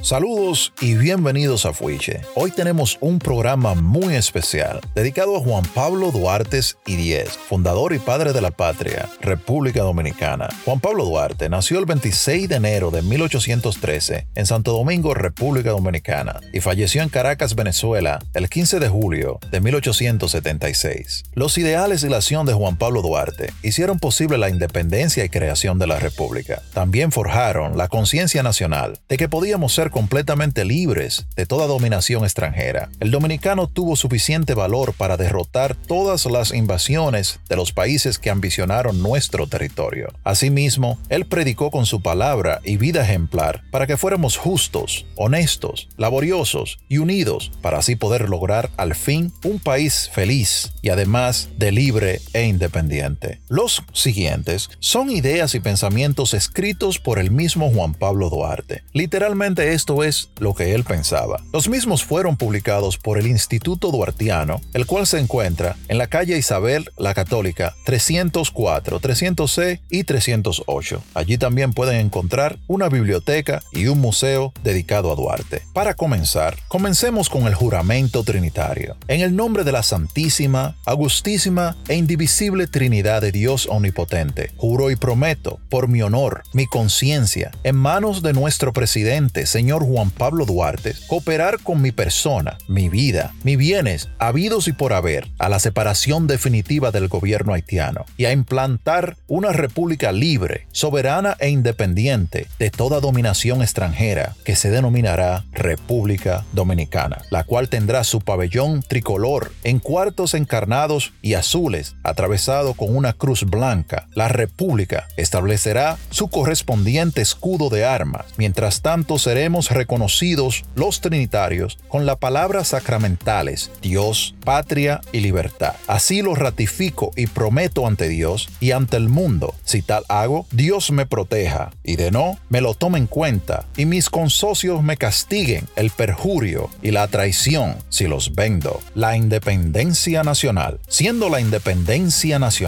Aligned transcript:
Saludos 0.00 0.72
y 0.80 0.94
bienvenidos 0.96 1.64
a 1.64 1.72
Fuiche. 1.72 2.22
Hoy 2.34 2.50
tenemos 2.50 2.98
un 3.00 3.20
programa 3.20 3.74
muy 3.74 4.16
especial 4.16 4.80
dedicado 4.96 5.36
a 5.36 5.40
Juan 5.40 5.64
Pablo 5.74 6.10
Duarte 6.10 6.60
y 6.86 6.96
Diez, 6.96 7.28
fundador 7.28 7.92
y 7.92 8.00
padre 8.00 8.32
de 8.32 8.40
la 8.40 8.50
patria, 8.50 9.08
República 9.20 9.82
Dominicana. 9.82 10.48
Juan 10.64 10.80
Pablo 10.80 11.04
Duarte 11.04 11.48
nació 11.48 11.78
el 11.78 11.86
26 11.86 12.48
de 12.48 12.56
enero 12.56 12.90
de 12.90 13.02
1813 13.02 14.26
en 14.34 14.46
Santo 14.46 14.72
Domingo, 14.72 15.14
República 15.14 15.70
Dominicana, 15.70 16.40
y 16.52 16.60
falleció 16.60 17.02
en 17.02 17.08
Caracas, 17.08 17.54
Venezuela, 17.54 18.18
el 18.34 18.48
15 18.48 18.80
de 18.80 18.88
julio 18.88 19.38
de 19.52 19.60
1876. 19.60 21.24
Los 21.34 21.56
ideales 21.58 22.02
y 22.02 22.08
la 22.08 22.16
acción 22.16 22.44
de 22.44 22.54
Juan 22.54 22.76
Pablo 22.76 23.02
Duarte 23.02 23.52
hicieron 23.62 24.00
posible 24.00 24.36
la 24.36 24.50
independencia 24.50 25.24
y 25.24 25.28
creación 25.28 25.78
de 25.78 25.86
la 25.86 26.00
República. 26.00 26.60
También 26.74 27.12
forjaron 27.12 27.78
la 27.78 27.86
conciencia 27.86 28.42
nacional 28.42 28.98
de 29.08 29.16
que 29.16 29.28
podíamos 29.28 29.72
ser 29.72 29.81
completamente 29.90 30.64
libres 30.64 31.26
de 31.36 31.46
toda 31.46 31.66
dominación 31.66 32.24
extranjera. 32.24 32.90
El 33.00 33.10
dominicano 33.10 33.66
tuvo 33.66 33.96
suficiente 33.96 34.54
valor 34.54 34.94
para 34.94 35.16
derrotar 35.16 35.74
todas 35.74 36.26
las 36.26 36.54
invasiones 36.54 37.40
de 37.48 37.56
los 37.56 37.72
países 37.72 38.18
que 38.18 38.30
ambicionaron 38.30 39.02
nuestro 39.02 39.46
territorio. 39.46 40.12
Asimismo, 40.24 40.98
él 41.08 41.26
predicó 41.26 41.70
con 41.70 41.86
su 41.86 42.02
palabra 42.02 42.60
y 42.64 42.76
vida 42.76 43.02
ejemplar 43.02 43.62
para 43.70 43.86
que 43.86 43.96
fuéramos 43.96 44.36
justos, 44.36 45.06
honestos, 45.16 45.88
laboriosos 45.96 46.78
y 46.88 46.98
unidos 46.98 47.50
para 47.60 47.78
así 47.78 47.96
poder 47.96 48.28
lograr 48.28 48.70
al 48.76 48.94
fin 48.94 49.32
un 49.44 49.58
país 49.58 50.10
feliz 50.12 50.72
y 50.82 50.90
además 50.90 51.48
de 51.56 51.72
libre 51.72 52.20
e 52.32 52.44
independiente. 52.46 53.40
Los 53.48 53.82
siguientes 53.92 54.70
son 54.78 55.10
ideas 55.10 55.54
y 55.54 55.60
pensamientos 55.60 56.34
escritos 56.34 56.98
por 56.98 57.18
el 57.18 57.30
mismo 57.30 57.70
Juan 57.70 57.94
Pablo 57.94 58.30
Duarte. 58.30 58.82
Literalmente 58.92 59.71
esto 59.72 60.04
es 60.04 60.28
lo 60.38 60.54
que 60.54 60.74
él 60.74 60.84
pensaba. 60.84 61.42
Los 61.52 61.68
mismos 61.68 62.04
fueron 62.04 62.36
publicados 62.36 62.98
por 62.98 63.18
el 63.18 63.26
Instituto 63.26 63.90
Duartiano, 63.90 64.60
el 64.74 64.86
cual 64.86 65.06
se 65.06 65.18
encuentra 65.18 65.76
en 65.88 65.98
la 65.98 66.06
calle 66.06 66.36
Isabel 66.36 66.90
la 66.96 67.14
Católica 67.14 67.74
304, 67.84 69.00
300C 69.00 69.80
y 69.88 70.04
308. 70.04 71.02
Allí 71.14 71.38
también 71.38 71.72
pueden 71.72 71.96
encontrar 71.96 72.58
una 72.66 72.88
biblioteca 72.88 73.62
y 73.72 73.86
un 73.86 73.98
museo 74.00 74.52
dedicado 74.62 75.10
a 75.10 75.16
Duarte. 75.16 75.62
Para 75.72 75.94
comenzar, 75.94 76.56
comencemos 76.68 77.28
con 77.30 77.46
el 77.46 77.54
juramento 77.54 78.24
trinitario. 78.24 78.96
En 79.08 79.22
el 79.22 79.34
nombre 79.34 79.64
de 79.64 79.72
la 79.72 79.82
Santísima, 79.82 80.76
Augustísima 80.84 81.76
e 81.88 81.96
Indivisible 81.96 82.66
Trinidad 82.66 83.22
de 83.22 83.32
Dios 83.32 83.66
Omnipotente, 83.70 84.50
juro 84.56 84.90
y 84.90 84.96
prometo, 84.96 85.58
por 85.70 85.88
mi 85.88 86.02
honor, 86.02 86.42
mi 86.52 86.66
conciencia, 86.66 87.50
en 87.64 87.76
manos 87.76 88.22
de 88.22 88.32
nuestro 88.32 88.72
presidente, 88.72 89.46
Señor 89.46 89.61
Juan 89.70 90.10
Pablo 90.10 90.44
Duarte 90.44 90.94
cooperar 91.06 91.60
con 91.60 91.80
mi 91.80 91.92
persona, 91.92 92.58
mi 92.68 92.88
vida, 92.88 93.32
mis 93.44 93.56
bienes, 93.56 94.08
habidos 94.18 94.68
y 94.68 94.72
por 94.72 94.92
haber, 94.92 95.28
a 95.38 95.48
la 95.48 95.58
separación 95.58 96.26
definitiva 96.26 96.90
del 96.90 97.08
gobierno 97.08 97.54
haitiano 97.54 98.04
y 98.16 98.24
a 98.24 98.32
implantar 98.32 99.16
una 99.28 99.52
república 99.52 100.12
libre, 100.12 100.66
soberana 100.72 101.36
e 101.38 101.48
independiente 101.48 102.46
de 102.58 102.70
toda 102.70 103.00
dominación 103.00 103.62
extranjera 103.62 104.34
que 104.44 104.56
se 104.56 104.70
denominará 104.70 105.44
República 105.52 106.44
Dominicana, 106.52 107.22
la 107.30 107.44
cual 107.44 107.68
tendrá 107.68 108.04
su 108.04 108.20
pabellón 108.20 108.82
tricolor 108.82 109.52
en 109.64 109.78
cuartos 109.78 110.34
encarnados 110.34 111.12
y 111.22 111.34
azules, 111.34 111.94
atravesado 112.02 112.74
con 112.74 112.94
una 112.94 113.12
cruz 113.12 113.44
blanca. 113.44 114.08
La 114.14 114.28
República 114.28 115.06
establecerá 115.16 115.98
su 116.10 116.28
correspondiente 116.28 117.20
escudo 117.20 117.68
de 117.68 117.84
armas. 117.84 118.26
Mientras 118.36 118.82
tanto 118.82 119.18
seremos 119.18 119.51
reconocidos 119.70 120.64
los 120.74 121.00
trinitarios 121.00 121.78
con 121.88 122.06
las 122.06 122.16
palabras 122.16 122.68
sacramentales 122.68 123.70
Dios, 123.82 124.34
patria 124.44 125.00
y 125.12 125.20
libertad. 125.20 125.74
Así 125.86 126.22
lo 126.22 126.34
ratifico 126.34 127.10
y 127.16 127.26
prometo 127.26 127.86
ante 127.86 128.08
Dios 128.08 128.48
y 128.60 128.72
ante 128.72 128.96
el 128.96 129.08
mundo. 129.08 129.54
Si 129.64 129.82
tal 129.82 130.04
hago, 130.08 130.46
Dios 130.50 130.90
me 130.90 131.06
proteja 131.06 131.70
y 131.82 131.96
de 131.96 132.10
no, 132.10 132.38
me 132.48 132.60
lo 132.60 132.74
tome 132.74 132.98
en 132.98 133.06
cuenta 133.06 133.66
y 133.76 133.86
mis 133.86 134.10
consocios 134.10 134.82
me 134.82 134.96
castiguen 134.96 135.68
el 135.76 135.90
perjurio 135.90 136.70
y 136.82 136.90
la 136.90 137.06
traición 137.08 137.76
si 137.88 138.06
los 138.06 138.34
vendo. 138.34 138.80
La 138.94 139.16
independencia 139.16 140.22
nacional, 140.22 140.80
siendo 140.88 141.28
la 141.28 141.40
independencia 141.40 142.38
nacional 142.38 142.62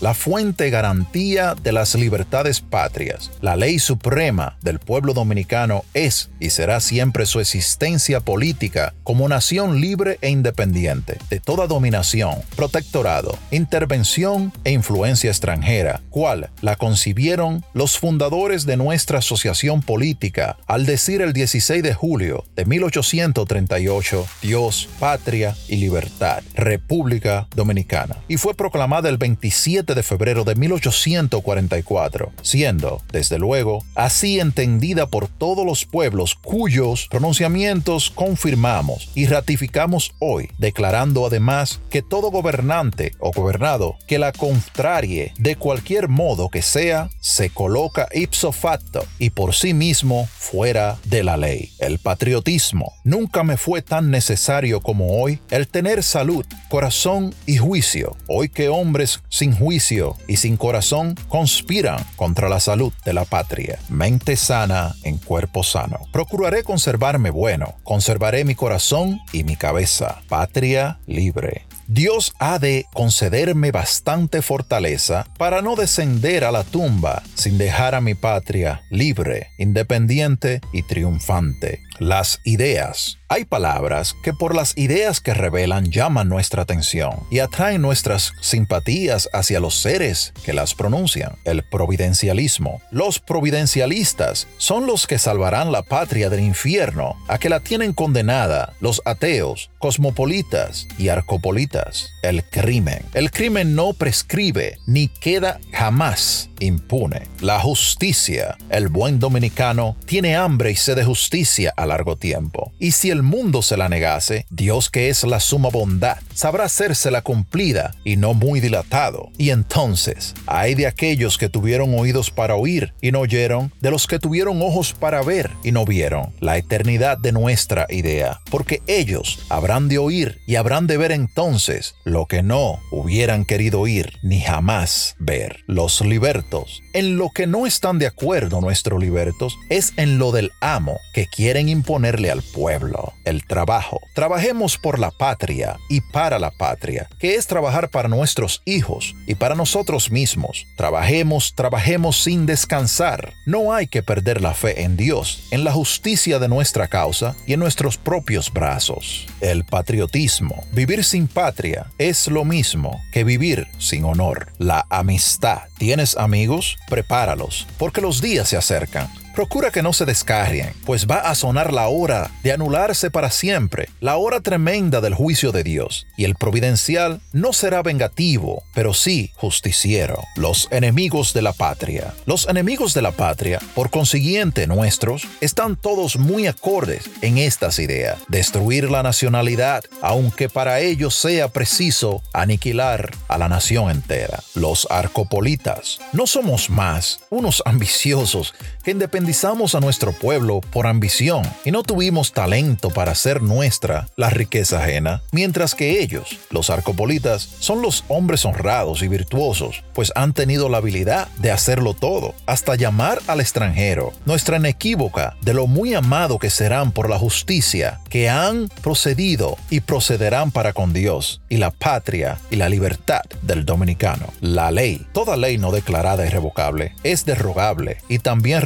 la 0.00 0.14
fuente 0.14 0.70
garantía 0.70 1.54
de 1.54 1.72
las 1.72 1.94
libertades 1.94 2.60
patrias, 2.60 3.30
la 3.40 3.56
ley 3.56 3.78
suprema 3.78 4.56
del 4.62 4.78
pueblo 4.78 5.12
dominicano 5.12 5.84
es 5.92 6.29
y 6.38 6.50
será 6.50 6.80
siempre 6.80 7.26
su 7.26 7.40
existencia 7.40 8.20
política 8.20 8.94
como 9.02 9.28
nación 9.28 9.80
libre 9.80 10.18
e 10.22 10.30
independiente 10.30 11.18
de 11.28 11.40
toda 11.40 11.66
dominación, 11.66 12.36
protectorado, 12.56 13.38
intervención 13.50 14.52
e 14.64 14.72
influencia 14.72 15.30
extranjera, 15.30 16.00
cual 16.10 16.50
la 16.62 16.76
concibieron 16.76 17.64
los 17.74 17.98
fundadores 17.98 18.66
de 18.66 18.76
nuestra 18.76 19.18
asociación 19.18 19.82
política 19.82 20.56
al 20.66 20.86
decir 20.86 21.22
el 21.22 21.32
16 21.32 21.82
de 21.82 21.94
julio 21.94 22.44
de 22.56 22.64
1838 22.64 24.26
Dios, 24.42 24.88
patria 24.98 25.56
y 25.68 25.76
libertad, 25.76 26.42
República 26.54 27.48
Dominicana, 27.54 28.16
y 28.28 28.36
fue 28.36 28.54
proclamada 28.54 29.08
el 29.08 29.18
27 29.18 29.94
de 29.94 30.02
febrero 30.02 30.44
de 30.44 30.54
1844, 30.54 32.32
siendo, 32.42 33.02
desde 33.12 33.38
luego, 33.38 33.84
así 33.94 34.40
entendida 34.40 35.06
por 35.06 35.28
todos 35.28 35.64
los 35.66 35.84
pueblos 35.84 36.19
cuyos 36.40 37.08
pronunciamientos 37.08 38.10
confirmamos 38.10 39.10
y 39.14 39.26
ratificamos 39.26 40.12
hoy, 40.18 40.50
declarando 40.58 41.26
además 41.26 41.80
que 41.90 42.02
todo 42.02 42.30
gobernante 42.30 43.12
o 43.18 43.32
gobernado 43.32 43.96
que 44.06 44.18
la 44.18 44.32
contrarie 44.32 45.32
de 45.38 45.56
cualquier 45.56 46.08
modo 46.08 46.48
que 46.48 46.62
sea, 46.62 47.10
se 47.20 47.50
coloca 47.50 48.08
ipso 48.12 48.52
facto 48.52 49.04
y 49.18 49.30
por 49.30 49.54
sí 49.54 49.74
mismo 49.74 50.28
fuera 50.32 50.98
de 51.04 51.22
la 51.24 51.36
ley. 51.36 51.70
El 51.78 51.98
patriotismo 51.98 52.92
nunca 53.04 53.42
me 53.42 53.56
fue 53.56 53.82
tan 53.82 54.10
necesario 54.10 54.80
como 54.80 55.20
hoy 55.20 55.40
el 55.50 55.68
tener 55.68 56.02
salud, 56.02 56.44
corazón 56.68 57.34
y 57.46 57.56
juicio. 57.56 58.16
Hoy 58.28 58.48
que 58.48 58.68
hombres 58.68 59.22
sin 59.28 59.54
juicio 59.56 60.16
y 60.28 60.36
sin 60.36 60.56
corazón 60.56 61.14
conspiran 61.28 62.04
contra 62.16 62.48
la 62.48 62.60
salud 62.60 62.92
de 63.04 63.12
la 63.12 63.24
patria. 63.24 63.78
Mente 63.88 64.36
sana 64.36 64.94
en 65.02 65.18
cuerpo 65.18 65.62
sano. 65.62 66.00
Procuraré 66.12 66.64
conservarme 66.64 67.30
bueno, 67.30 67.76
conservaré 67.84 68.44
mi 68.44 68.54
corazón 68.54 69.20
y 69.32 69.44
mi 69.44 69.56
cabeza. 69.56 70.22
Patria 70.28 70.98
libre. 71.06 71.66
Dios 71.86 72.34
ha 72.38 72.58
de 72.58 72.86
concederme 72.92 73.72
bastante 73.72 74.42
fortaleza 74.42 75.26
para 75.38 75.60
no 75.60 75.74
descender 75.74 76.44
a 76.44 76.52
la 76.52 76.62
tumba 76.62 77.22
sin 77.34 77.58
dejar 77.58 77.94
a 77.94 78.00
mi 78.00 78.14
patria 78.14 78.82
libre, 78.90 79.48
independiente 79.58 80.60
y 80.72 80.82
triunfante. 80.82 81.80
Las 82.00 82.40
ideas. 82.44 83.18
Hay 83.28 83.44
palabras 83.44 84.16
que 84.22 84.32
por 84.32 84.54
las 84.54 84.74
ideas 84.78 85.20
que 85.20 85.34
revelan 85.34 85.90
llaman 85.90 86.30
nuestra 86.30 86.62
atención 86.62 87.10
y 87.30 87.40
atraen 87.40 87.82
nuestras 87.82 88.32
simpatías 88.40 89.28
hacia 89.34 89.60
los 89.60 89.82
seres 89.82 90.32
que 90.42 90.54
las 90.54 90.74
pronuncian. 90.74 91.36
El 91.44 91.62
providencialismo. 91.62 92.80
Los 92.90 93.20
providencialistas 93.20 94.48
son 94.56 94.86
los 94.86 95.06
que 95.06 95.18
salvarán 95.18 95.72
la 95.72 95.82
patria 95.82 96.30
del 96.30 96.40
infierno 96.40 97.16
a 97.28 97.36
que 97.36 97.50
la 97.50 97.60
tienen 97.60 97.92
condenada 97.92 98.72
los 98.80 99.02
ateos, 99.04 99.70
cosmopolitas 99.78 100.88
y 100.96 101.08
arcopolitas 101.08 102.08
el 102.22 102.44
crimen. 102.44 103.04
El 103.12 103.30
crimen 103.30 103.74
no 103.74 103.92
prescribe 103.92 104.78
ni 104.86 105.08
queda 105.08 105.60
jamás 105.72 106.49
impune. 106.60 107.22
La 107.40 107.58
justicia. 107.60 108.56
El 108.68 108.88
buen 108.88 109.18
dominicano 109.18 109.96
tiene 110.06 110.36
hambre 110.36 110.70
y 110.70 110.76
sed 110.76 110.96
de 110.96 111.04
justicia 111.04 111.72
a 111.76 111.86
largo 111.86 112.16
tiempo. 112.16 112.72
Y 112.78 112.92
si 112.92 113.10
el 113.10 113.22
mundo 113.22 113.62
se 113.62 113.76
la 113.76 113.88
negase, 113.88 114.46
Dios 114.50 114.90
que 114.90 115.08
es 115.08 115.24
la 115.24 115.40
suma 115.40 115.68
bondad, 115.70 116.18
sabrá 116.34 116.64
hacérsela 116.64 117.22
cumplida 117.22 117.94
y 118.04 118.16
no 118.16 118.34
muy 118.34 118.60
dilatado. 118.60 119.30
Y 119.38 119.50
entonces, 119.50 120.34
hay 120.46 120.74
de 120.74 120.86
aquellos 120.86 121.38
que 121.38 121.48
tuvieron 121.48 121.98
oídos 121.98 122.30
para 122.30 122.54
oír 122.54 122.94
y 123.00 123.12
no 123.12 123.20
oyeron, 123.20 123.72
de 123.80 123.90
los 123.90 124.06
que 124.06 124.18
tuvieron 124.18 124.60
ojos 124.62 124.92
para 124.92 125.22
ver 125.22 125.50
y 125.64 125.72
no 125.72 125.84
vieron, 125.84 126.32
la 126.40 126.56
eternidad 126.56 127.18
de 127.18 127.32
nuestra 127.32 127.86
idea, 127.88 128.40
porque 128.50 128.82
ellos 128.86 129.40
habrán 129.48 129.88
de 129.88 129.98
oír 129.98 130.38
y 130.46 130.56
habrán 130.56 130.86
de 130.86 130.96
ver 130.96 131.12
entonces 131.12 131.94
lo 132.04 132.26
que 132.26 132.42
no 132.42 132.78
hubieran 132.90 133.44
querido 133.44 133.80
oír 133.80 134.12
ni 134.22 134.40
jamás 134.40 135.16
ver. 135.18 135.60
Los 135.66 136.00
libertos 136.00 136.49
En 136.92 137.16
lo 137.16 137.30
que 137.30 137.46
no 137.46 137.66
están 137.66 137.98
de 137.98 138.06
acuerdo 138.06 138.60
nuestros 138.60 139.00
libertos 139.00 139.56
es 139.68 139.92
en 139.96 140.18
lo 140.18 140.32
del 140.32 140.50
amo 140.60 140.98
que 141.14 141.26
quieren 141.26 141.68
imponerle 141.68 142.30
al 142.30 142.42
pueblo, 142.42 143.12
el 143.24 143.44
trabajo. 143.44 144.00
Trabajemos 144.14 144.76
por 144.76 144.98
la 144.98 145.12
patria 145.12 145.78
y 145.88 146.00
para 146.00 146.38
la 146.38 146.50
patria, 146.50 147.08
que 147.18 147.36
es 147.36 147.46
trabajar 147.46 147.88
para 147.90 148.08
nuestros 148.08 148.62
hijos 148.64 149.14
y 149.26 149.36
para 149.36 149.54
nosotros 149.54 150.10
mismos. 150.10 150.66
Trabajemos, 150.76 151.54
trabajemos 151.54 152.22
sin 152.22 152.46
descansar. 152.46 153.32
No 153.46 153.72
hay 153.72 153.86
que 153.86 154.02
perder 154.02 154.40
la 154.40 154.54
fe 154.54 154.82
en 154.82 154.96
Dios, 154.96 155.44
en 155.52 155.62
la 155.62 155.72
justicia 155.72 156.38
de 156.38 156.48
nuestra 156.48 156.88
causa 156.88 157.36
y 157.46 157.52
en 157.52 157.60
nuestros 157.60 157.96
propios 157.96 158.52
brazos. 158.52 159.26
El 159.40 159.64
patriotismo, 159.64 160.64
vivir 160.72 161.04
sin 161.04 161.28
patria, 161.28 161.86
es 161.98 162.26
lo 162.26 162.44
mismo 162.44 163.00
que 163.12 163.24
vivir 163.24 163.68
sin 163.78 164.04
honor. 164.04 164.52
La 164.58 164.86
amistad. 164.90 165.69
¿Tienes 165.80 166.18
amigos? 166.18 166.76
Prepáralos, 166.90 167.66
porque 167.78 168.02
los 168.02 168.20
días 168.20 168.50
se 168.50 168.58
acercan 168.58 169.08
Procura 169.34 169.70
que 169.70 169.82
no 169.82 169.92
se 169.92 170.04
descarrien, 170.04 170.72
pues 170.84 171.06
va 171.06 171.18
a 171.18 171.34
sonar 171.36 171.72
la 171.72 171.86
hora 171.88 172.30
de 172.42 172.52
anularse 172.52 173.10
para 173.10 173.30
siempre, 173.30 173.88
la 174.00 174.16
hora 174.16 174.40
tremenda 174.40 175.00
del 175.00 175.14
juicio 175.14 175.52
de 175.52 175.62
Dios, 175.62 176.06
y 176.16 176.24
el 176.24 176.34
providencial 176.34 177.20
no 177.32 177.52
será 177.52 177.82
vengativo, 177.82 178.64
pero 178.74 178.92
sí 178.92 179.30
justiciero. 179.36 180.24
Los 180.34 180.66
enemigos 180.72 181.32
de 181.32 181.42
la 181.42 181.52
patria. 181.52 182.12
Los 182.26 182.48
enemigos 182.48 182.92
de 182.92 183.02
la 183.02 183.12
patria, 183.12 183.60
por 183.74 183.90
consiguiente 183.90 184.66
nuestros, 184.66 185.28
están 185.40 185.76
todos 185.76 186.16
muy 186.16 186.48
acordes 186.48 187.08
en 187.22 187.38
estas 187.38 187.78
ideas. 187.78 188.18
Destruir 188.28 188.90
la 188.90 189.04
nacionalidad, 189.04 189.84
aunque 190.02 190.48
para 190.48 190.80
ello 190.80 191.10
sea 191.10 191.48
preciso 191.48 192.22
aniquilar 192.32 193.12
a 193.28 193.38
la 193.38 193.48
nación 193.48 193.90
entera. 193.90 194.42
Los 194.54 194.88
arcopolitas. 194.90 196.00
No 196.12 196.26
somos 196.26 196.68
más 196.68 197.20
unos 197.30 197.62
ambiciosos 197.64 198.54
independizamos 198.90 199.74
a 199.74 199.80
nuestro 199.80 200.12
pueblo 200.12 200.60
por 200.60 200.86
ambición 200.86 201.42
y 201.64 201.70
no 201.70 201.82
tuvimos 201.82 202.32
talento 202.32 202.90
para 202.90 203.12
hacer 203.12 203.42
nuestra 203.42 204.08
la 204.16 204.30
riqueza 204.30 204.82
ajena, 204.82 205.22
mientras 205.32 205.74
que 205.74 206.00
ellos, 206.00 206.38
los 206.50 206.70
arcopolitas, 206.70 207.48
son 207.58 207.82
los 207.82 208.04
hombres 208.08 208.44
honrados 208.44 209.02
y 209.02 209.08
virtuosos, 209.08 209.82
pues 209.94 210.12
han 210.14 210.32
tenido 210.32 210.68
la 210.68 210.78
habilidad 210.78 211.28
de 211.38 211.50
hacerlo 211.50 211.94
todo, 211.94 212.34
hasta 212.46 212.74
llamar 212.74 213.20
al 213.26 213.40
extranjero, 213.40 214.12
nuestra 214.24 214.56
inequívoca 214.56 215.36
de 215.42 215.54
lo 215.54 215.66
muy 215.66 215.94
amado 215.94 216.38
que 216.38 216.50
serán 216.50 216.92
por 216.92 217.08
la 217.08 217.18
justicia, 217.18 218.00
que 218.08 218.28
han 218.28 218.68
procedido 218.82 219.56
y 219.70 219.80
procederán 219.80 220.50
para 220.50 220.72
con 220.72 220.92
Dios 220.92 221.40
y 221.48 221.56
la 221.56 221.70
patria 221.70 222.38
y 222.50 222.56
la 222.56 222.68
libertad 222.68 223.22
del 223.42 223.64
dominicano. 223.64 224.26
La 224.40 224.70
ley, 224.70 225.06
toda 225.12 225.36
ley 225.36 225.58
no 225.58 225.70
declarada 225.70 226.26
irrevocable, 226.26 226.94
es 227.02 227.24
derogable 227.24 227.98
y 228.08 228.18
también 228.18 228.62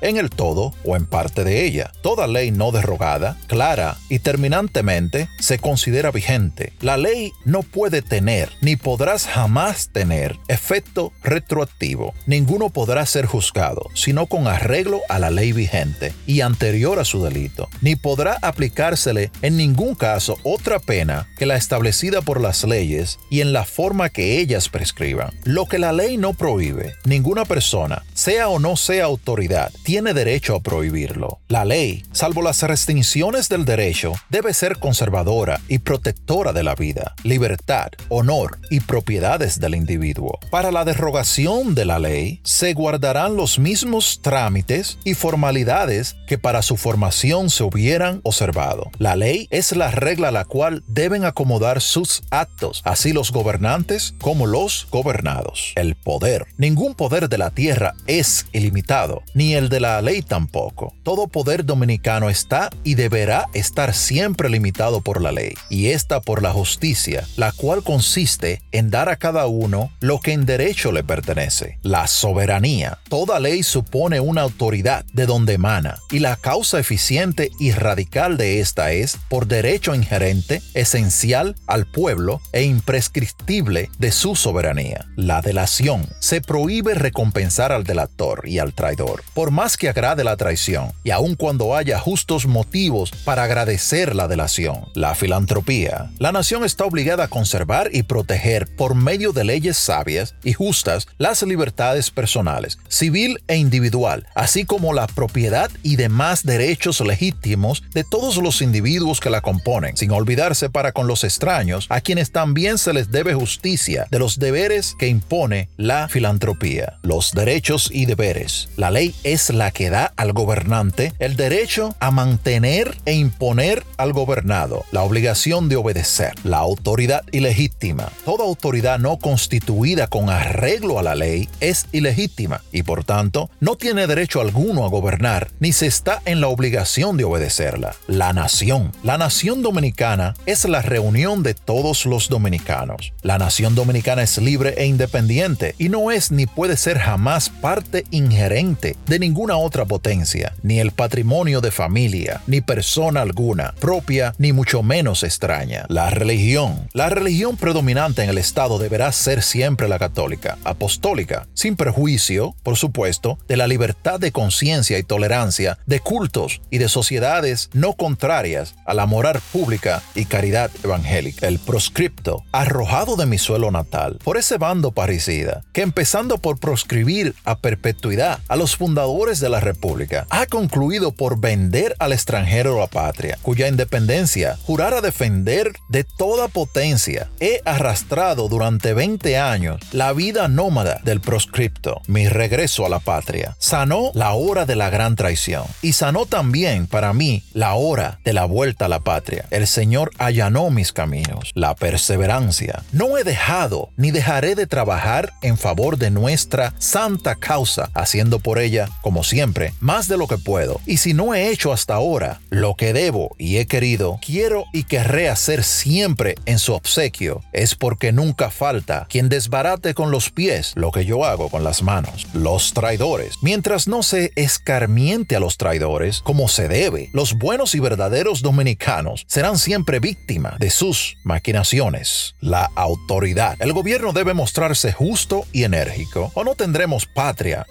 en 0.00 0.16
el 0.16 0.30
todo 0.30 0.74
o 0.84 0.96
en 0.96 1.06
parte 1.06 1.44
de 1.44 1.64
ella. 1.64 1.92
Toda 2.02 2.26
ley 2.26 2.50
no 2.50 2.72
derogada, 2.72 3.36
clara 3.46 3.96
y 4.08 4.18
terminantemente 4.18 5.28
se 5.38 5.58
considera 5.58 6.10
vigente. 6.10 6.72
La 6.80 6.96
ley 6.96 7.32
no 7.44 7.62
puede 7.62 8.02
tener 8.02 8.50
ni 8.60 8.76
podrás 8.76 9.26
jamás 9.26 9.90
tener 9.92 10.36
efecto 10.48 11.12
retroactivo. 11.22 12.14
Ninguno 12.26 12.70
podrá 12.70 13.06
ser 13.06 13.26
juzgado 13.26 13.90
sino 13.94 14.26
con 14.26 14.46
arreglo 14.46 15.00
a 15.08 15.18
la 15.18 15.30
ley 15.30 15.52
vigente 15.52 16.12
y 16.26 16.40
anterior 16.40 16.98
a 16.98 17.04
su 17.04 17.22
delito, 17.22 17.68
ni 17.80 17.96
podrá 17.96 18.38
aplicársele 18.42 19.30
en 19.42 19.56
ningún 19.56 19.94
caso 19.94 20.36
otra 20.42 20.78
pena 20.78 21.28
que 21.36 21.46
la 21.46 21.56
establecida 21.56 22.22
por 22.22 22.40
las 22.40 22.64
leyes 22.64 23.18
y 23.30 23.40
en 23.40 23.52
la 23.52 23.64
forma 23.64 24.08
que 24.08 24.38
ellas 24.38 24.68
prescriban. 24.68 25.30
Lo 25.44 25.66
que 25.66 25.78
la 25.78 25.92
ley 25.92 26.16
no 26.16 26.34
prohíbe, 26.34 26.94
ninguna 27.04 27.44
persona, 27.44 28.02
sea 28.20 28.50
o 28.50 28.58
no 28.58 28.76
sea 28.76 29.06
autoridad, 29.06 29.72
tiene 29.82 30.12
derecho 30.12 30.54
a 30.54 30.60
prohibirlo. 30.60 31.38
La 31.48 31.64
ley, 31.64 32.04
salvo 32.12 32.42
las 32.42 32.62
restricciones 32.62 33.48
del 33.48 33.64
derecho, 33.64 34.12
debe 34.28 34.52
ser 34.52 34.78
conservadora 34.78 35.58
y 35.68 35.78
protectora 35.78 36.52
de 36.52 36.62
la 36.62 36.74
vida, 36.74 37.14
libertad, 37.24 37.92
honor 38.10 38.58
y 38.68 38.80
propiedades 38.80 39.58
del 39.58 39.74
individuo. 39.74 40.38
Para 40.50 40.70
la 40.70 40.84
derogación 40.84 41.74
de 41.74 41.86
la 41.86 41.98
ley, 41.98 42.42
se 42.44 42.74
guardarán 42.74 43.36
los 43.36 43.58
mismos 43.58 44.20
trámites 44.20 44.98
y 45.02 45.14
formalidades 45.14 46.14
que 46.26 46.36
para 46.36 46.60
su 46.60 46.76
formación 46.76 47.48
se 47.48 47.62
hubieran 47.62 48.20
observado. 48.24 48.90
La 48.98 49.16
ley 49.16 49.48
es 49.50 49.74
la 49.74 49.90
regla 49.90 50.28
a 50.28 50.32
la 50.32 50.44
cual 50.44 50.84
deben 50.86 51.24
acomodar 51.24 51.80
sus 51.80 52.22
actos, 52.30 52.82
así 52.84 53.14
los 53.14 53.32
gobernantes 53.32 54.14
como 54.20 54.46
los 54.46 54.88
gobernados. 54.90 55.72
El 55.74 55.96
poder. 55.96 56.44
Ningún 56.58 56.94
poder 56.94 57.30
de 57.30 57.38
la 57.38 57.50
tierra 57.50 57.94
es 58.10 58.46
ilimitado, 58.52 59.22
ni 59.34 59.54
el 59.54 59.68
de 59.68 59.78
la 59.78 60.02
ley 60.02 60.22
tampoco. 60.22 60.92
Todo 61.04 61.28
poder 61.28 61.64
dominicano 61.64 62.28
está 62.28 62.68
y 62.82 62.94
deberá 62.94 63.46
estar 63.54 63.94
siempre 63.94 64.50
limitado 64.50 65.00
por 65.00 65.22
la 65.22 65.30
ley, 65.30 65.54
y 65.68 65.90
esta 65.90 66.20
por 66.20 66.42
la 66.42 66.52
justicia, 66.52 67.24
la 67.36 67.52
cual 67.52 67.84
consiste 67.84 68.62
en 68.72 68.90
dar 68.90 69.08
a 69.08 69.16
cada 69.16 69.46
uno 69.46 69.92
lo 70.00 70.18
que 70.18 70.32
en 70.32 70.44
derecho 70.44 70.90
le 70.90 71.04
pertenece. 71.04 71.78
La 71.82 72.08
soberanía. 72.08 72.98
Toda 73.08 73.38
ley 73.38 73.62
supone 73.62 74.18
una 74.18 74.42
autoridad 74.42 75.04
de 75.12 75.26
donde 75.26 75.54
emana, 75.54 75.98
y 76.10 76.18
la 76.18 76.34
causa 76.34 76.80
eficiente 76.80 77.50
y 77.60 77.70
radical 77.70 78.36
de 78.36 78.60
esta 78.60 78.90
es, 78.90 79.18
por 79.28 79.46
derecho 79.46 79.94
inherente, 79.94 80.62
esencial 80.74 81.54
al 81.68 81.86
pueblo 81.86 82.40
e 82.52 82.64
imprescriptible 82.64 83.88
de 83.98 84.10
su 84.10 84.34
soberanía. 84.34 85.06
La 85.14 85.42
delación. 85.42 86.08
Se 86.18 86.40
prohíbe 86.40 86.94
recompensar 86.94 87.70
al 87.70 87.84
delator 88.00 88.48
y 88.48 88.58
al 88.58 88.72
traidor 88.72 89.22
por 89.34 89.50
más 89.50 89.76
que 89.76 89.88
agrade 89.88 90.24
la 90.24 90.36
traición, 90.36 90.92
y 91.04 91.10
aun 91.10 91.34
cuando 91.34 91.76
haya 91.76 91.98
justos 91.98 92.46
motivos 92.46 93.10
para 93.24 93.44
agradecer 93.44 94.14
la 94.14 94.28
delación. 94.28 94.88
La 94.94 95.14
filantropía. 95.14 96.10
La 96.18 96.32
nación 96.32 96.64
está 96.64 96.84
obligada 96.84 97.24
a 97.24 97.28
conservar 97.28 97.90
y 97.92 98.02
proteger 98.02 98.74
por 98.76 98.94
medio 98.94 99.32
de 99.32 99.44
leyes 99.44 99.76
sabias 99.76 100.34
y 100.44 100.52
justas 100.52 101.08
las 101.18 101.42
libertades 101.42 102.10
personales, 102.10 102.78
civil 102.88 103.40
e 103.48 103.56
individual, 103.56 104.26
así 104.34 104.64
como 104.64 104.92
la 104.92 105.06
propiedad 105.06 105.70
y 105.82 105.96
demás 105.96 106.44
derechos 106.44 107.00
legítimos 107.00 107.82
de 107.92 108.04
todos 108.04 108.36
los 108.36 108.62
individuos 108.62 109.20
que 109.20 109.30
la 109.30 109.40
componen, 109.40 109.96
sin 109.96 110.10
olvidarse 110.10 110.70
para 110.70 110.92
con 110.92 111.06
los 111.06 111.24
extraños, 111.24 111.86
a 111.88 112.00
quienes 112.00 112.32
también 112.32 112.78
se 112.78 112.92
les 112.92 113.10
debe 113.10 113.34
justicia 113.34 114.06
de 114.10 114.18
los 114.18 114.38
deberes 114.38 114.94
que 114.98 115.08
impone 115.08 115.68
la 115.76 116.08
filantropía. 116.08 116.98
Los 117.02 117.32
derechos 117.32 117.89
y 117.92 118.06
deberes. 118.06 118.68
La 118.76 118.90
ley 118.90 119.14
es 119.24 119.50
la 119.50 119.70
que 119.70 119.90
da 119.90 120.12
al 120.16 120.32
gobernante 120.32 121.12
el 121.18 121.36
derecho 121.36 121.94
a 122.00 122.10
mantener 122.10 122.96
e 123.04 123.14
imponer 123.14 123.84
al 123.96 124.12
gobernado, 124.12 124.84
la 124.92 125.02
obligación 125.02 125.68
de 125.68 125.76
obedecer, 125.76 126.32
la 126.44 126.58
autoridad 126.58 127.24
ilegítima. 127.32 128.10
Toda 128.24 128.44
autoridad 128.44 128.98
no 128.98 129.18
constituida 129.18 130.06
con 130.06 130.30
arreglo 130.30 130.98
a 130.98 131.02
la 131.02 131.14
ley 131.14 131.48
es 131.60 131.86
ilegítima 131.92 132.62
y 132.72 132.82
por 132.82 133.04
tanto 133.04 133.50
no 133.60 133.76
tiene 133.76 134.06
derecho 134.06 134.40
alguno 134.40 134.84
a 134.84 134.88
gobernar 134.88 135.50
ni 135.60 135.72
se 135.72 135.86
está 135.86 136.22
en 136.24 136.40
la 136.40 136.48
obligación 136.48 137.16
de 137.16 137.24
obedecerla. 137.24 137.94
La 138.06 138.32
nación. 138.32 138.92
La 139.02 139.18
nación 139.18 139.62
dominicana 139.62 140.34
es 140.46 140.64
la 140.64 140.82
reunión 140.82 141.42
de 141.42 141.54
todos 141.54 142.06
los 142.06 142.28
dominicanos. 142.28 143.12
La 143.22 143.38
nación 143.38 143.74
dominicana 143.74 144.22
es 144.22 144.38
libre 144.38 144.74
e 144.76 144.86
independiente 144.86 145.74
y 145.78 145.88
no 145.88 146.10
es 146.10 146.30
ni 146.30 146.46
puede 146.46 146.76
ser 146.76 146.98
jamás 146.98 147.48
parte 147.48 147.79
ingerente 148.10 148.96
de 149.06 149.18
ninguna 149.18 149.56
otra 149.56 149.84
potencia, 149.84 150.54
ni 150.62 150.80
el 150.80 150.92
patrimonio 150.92 151.60
de 151.60 151.70
familia, 151.70 152.40
ni 152.46 152.60
persona 152.60 153.22
alguna, 153.22 153.74
propia 153.80 154.34
ni 154.38 154.52
mucho 154.52 154.82
menos 154.82 155.22
extraña. 155.22 155.86
La 155.88 156.10
religión. 156.10 156.88
La 156.92 157.08
religión 157.08 157.56
predominante 157.56 158.22
en 158.22 158.30
el 158.30 158.38
Estado 158.38 158.78
deberá 158.78 159.12
ser 159.12 159.42
siempre 159.42 159.88
la 159.88 159.98
católica, 159.98 160.58
apostólica, 160.64 161.46
sin 161.54 161.76
perjuicio, 161.76 162.54
por 162.62 162.76
supuesto, 162.76 163.38
de 163.48 163.56
la 163.56 163.66
libertad 163.66 164.20
de 164.20 164.32
conciencia 164.32 164.98
y 164.98 165.02
tolerancia 165.02 165.78
de 165.86 166.00
cultos 166.00 166.60
y 166.70 166.78
de 166.78 166.88
sociedades 166.88 167.70
no 167.72 167.94
contrarias 167.94 168.74
a 168.84 168.94
la 168.94 169.06
moral 169.06 169.40
pública 169.52 170.02
y 170.14 170.24
caridad 170.24 170.70
evangélica. 170.82 171.48
El 171.48 171.58
proscripto, 171.58 172.44
arrojado 172.52 173.16
de 173.16 173.26
mi 173.26 173.38
suelo 173.38 173.70
natal 173.70 174.18
por 174.22 174.36
ese 174.36 174.58
bando 174.58 174.92
parricida, 174.92 175.62
que 175.72 175.82
empezando 175.82 176.38
por 176.38 176.58
proscribir 176.58 177.34
a 177.44 177.58
perpetuidad 177.70 178.40
a 178.48 178.56
los 178.56 178.74
fundadores 178.74 179.38
de 179.38 179.48
la 179.48 179.60
República, 179.60 180.26
ha 180.30 180.46
concluido 180.46 181.12
por 181.12 181.38
vender 181.38 181.94
al 182.00 182.12
extranjero 182.12 182.80
la 182.80 182.88
patria, 182.88 183.38
cuya 183.42 183.68
independencia 183.68 184.58
jurara 184.64 185.00
defender 185.00 185.72
de 185.88 186.02
toda 186.02 186.48
potencia. 186.48 187.28
He 187.38 187.62
arrastrado 187.64 188.48
durante 188.48 188.92
20 188.92 189.38
años 189.38 189.80
la 189.92 190.12
vida 190.12 190.48
nómada 190.48 191.00
del 191.04 191.20
proscripto, 191.20 192.02
mi 192.08 192.26
regreso 192.26 192.84
a 192.84 192.88
la 192.88 192.98
patria. 192.98 193.54
Sanó 193.60 194.10
la 194.14 194.32
hora 194.32 194.66
de 194.66 194.74
la 194.74 194.90
gran 194.90 195.14
traición 195.14 195.64
y 195.80 195.92
sanó 195.92 196.26
también 196.26 196.88
para 196.88 197.12
mí 197.12 197.44
la 197.52 197.74
hora 197.74 198.18
de 198.24 198.32
la 198.32 198.46
vuelta 198.46 198.86
a 198.86 198.88
la 198.88 199.00
patria. 199.00 199.46
El 199.50 199.68
Señor 199.68 200.10
allanó 200.18 200.70
mis 200.70 200.92
caminos, 200.92 201.52
la 201.54 201.76
perseverancia. 201.76 202.82
No 202.90 203.16
he 203.16 203.22
dejado 203.22 203.90
ni 203.96 204.10
dejaré 204.10 204.56
de 204.56 204.66
trabajar 204.66 205.34
en 205.40 205.56
favor 205.56 205.98
de 205.98 206.10
nuestra 206.10 206.74
santa 206.78 207.36
causa, 207.36 207.59
haciendo 207.94 208.38
por 208.38 208.58
ella, 208.58 208.88
como 209.02 209.22
siempre, 209.24 209.74
más 209.80 210.08
de 210.08 210.16
lo 210.16 210.26
que 210.26 210.38
puedo. 210.38 210.80
Y 210.86 210.96
si 210.96 211.14
no 211.14 211.34
he 211.34 211.50
hecho 211.50 211.72
hasta 211.72 211.94
ahora 211.94 212.40
lo 212.50 212.74
que 212.74 212.92
debo 212.92 213.34
y 213.38 213.58
he 213.58 213.66
querido, 213.66 214.18
quiero 214.24 214.64
y 214.72 214.84
querré 214.84 215.28
hacer 215.28 215.62
siempre 215.62 216.34
en 216.46 216.58
su 216.58 216.72
obsequio, 216.72 217.42
es 217.52 217.74
porque 217.74 218.12
nunca 218.12 218.50
falta 218.50 219.06
quien 219.08 219.28
desbarate 219.28 219.94
con 219.94 220.10
los 220.10 220.30
pies 220.30 220.72
lo 220.74 220.90
que 220.90 221.04
yo 221.04 221.24
hago 221.24 221.48
con 221.48 221.64
las 221.64 221.82
manos. 221.82 222.26
Los 222.32 222.72
traidores. 222.72 223.34
Mientras 223.42 223.88
no 223.88 224.02
se 224.02 224.32
escarmiente 224.36 225.36
a 225.36 225.40
los 225.40 225.56
traidores 225.56 226.20
como 226.22 226.48
se 226.48 226.68
debe, 226.68 227.10
los 227.12 227.34
buenos 227.34 227.74
y 227.74 227.80
verdaderos 227.80 228.42
dominicanos 228.42 229.24
serán 229.28 229.58
siempre 229.58 230.00
víctimas 230.00 230.58
de 230.58 230.70
sus 230.70 231.18
maquinaciones. 231.24 232.34
La 232.40 232.70
autoridad. 232.74 233.56
El 233.60 233.72
gobierno 233.72 234.12
debe 234.12 234.34
mostrarse 234.34 234.92
justo 234.92 235.44
y 235.52 235.64
enérgico, 235.64 236.30
o 236.34 236.44
no 236.44 236.54
tendremos 236.54 237.06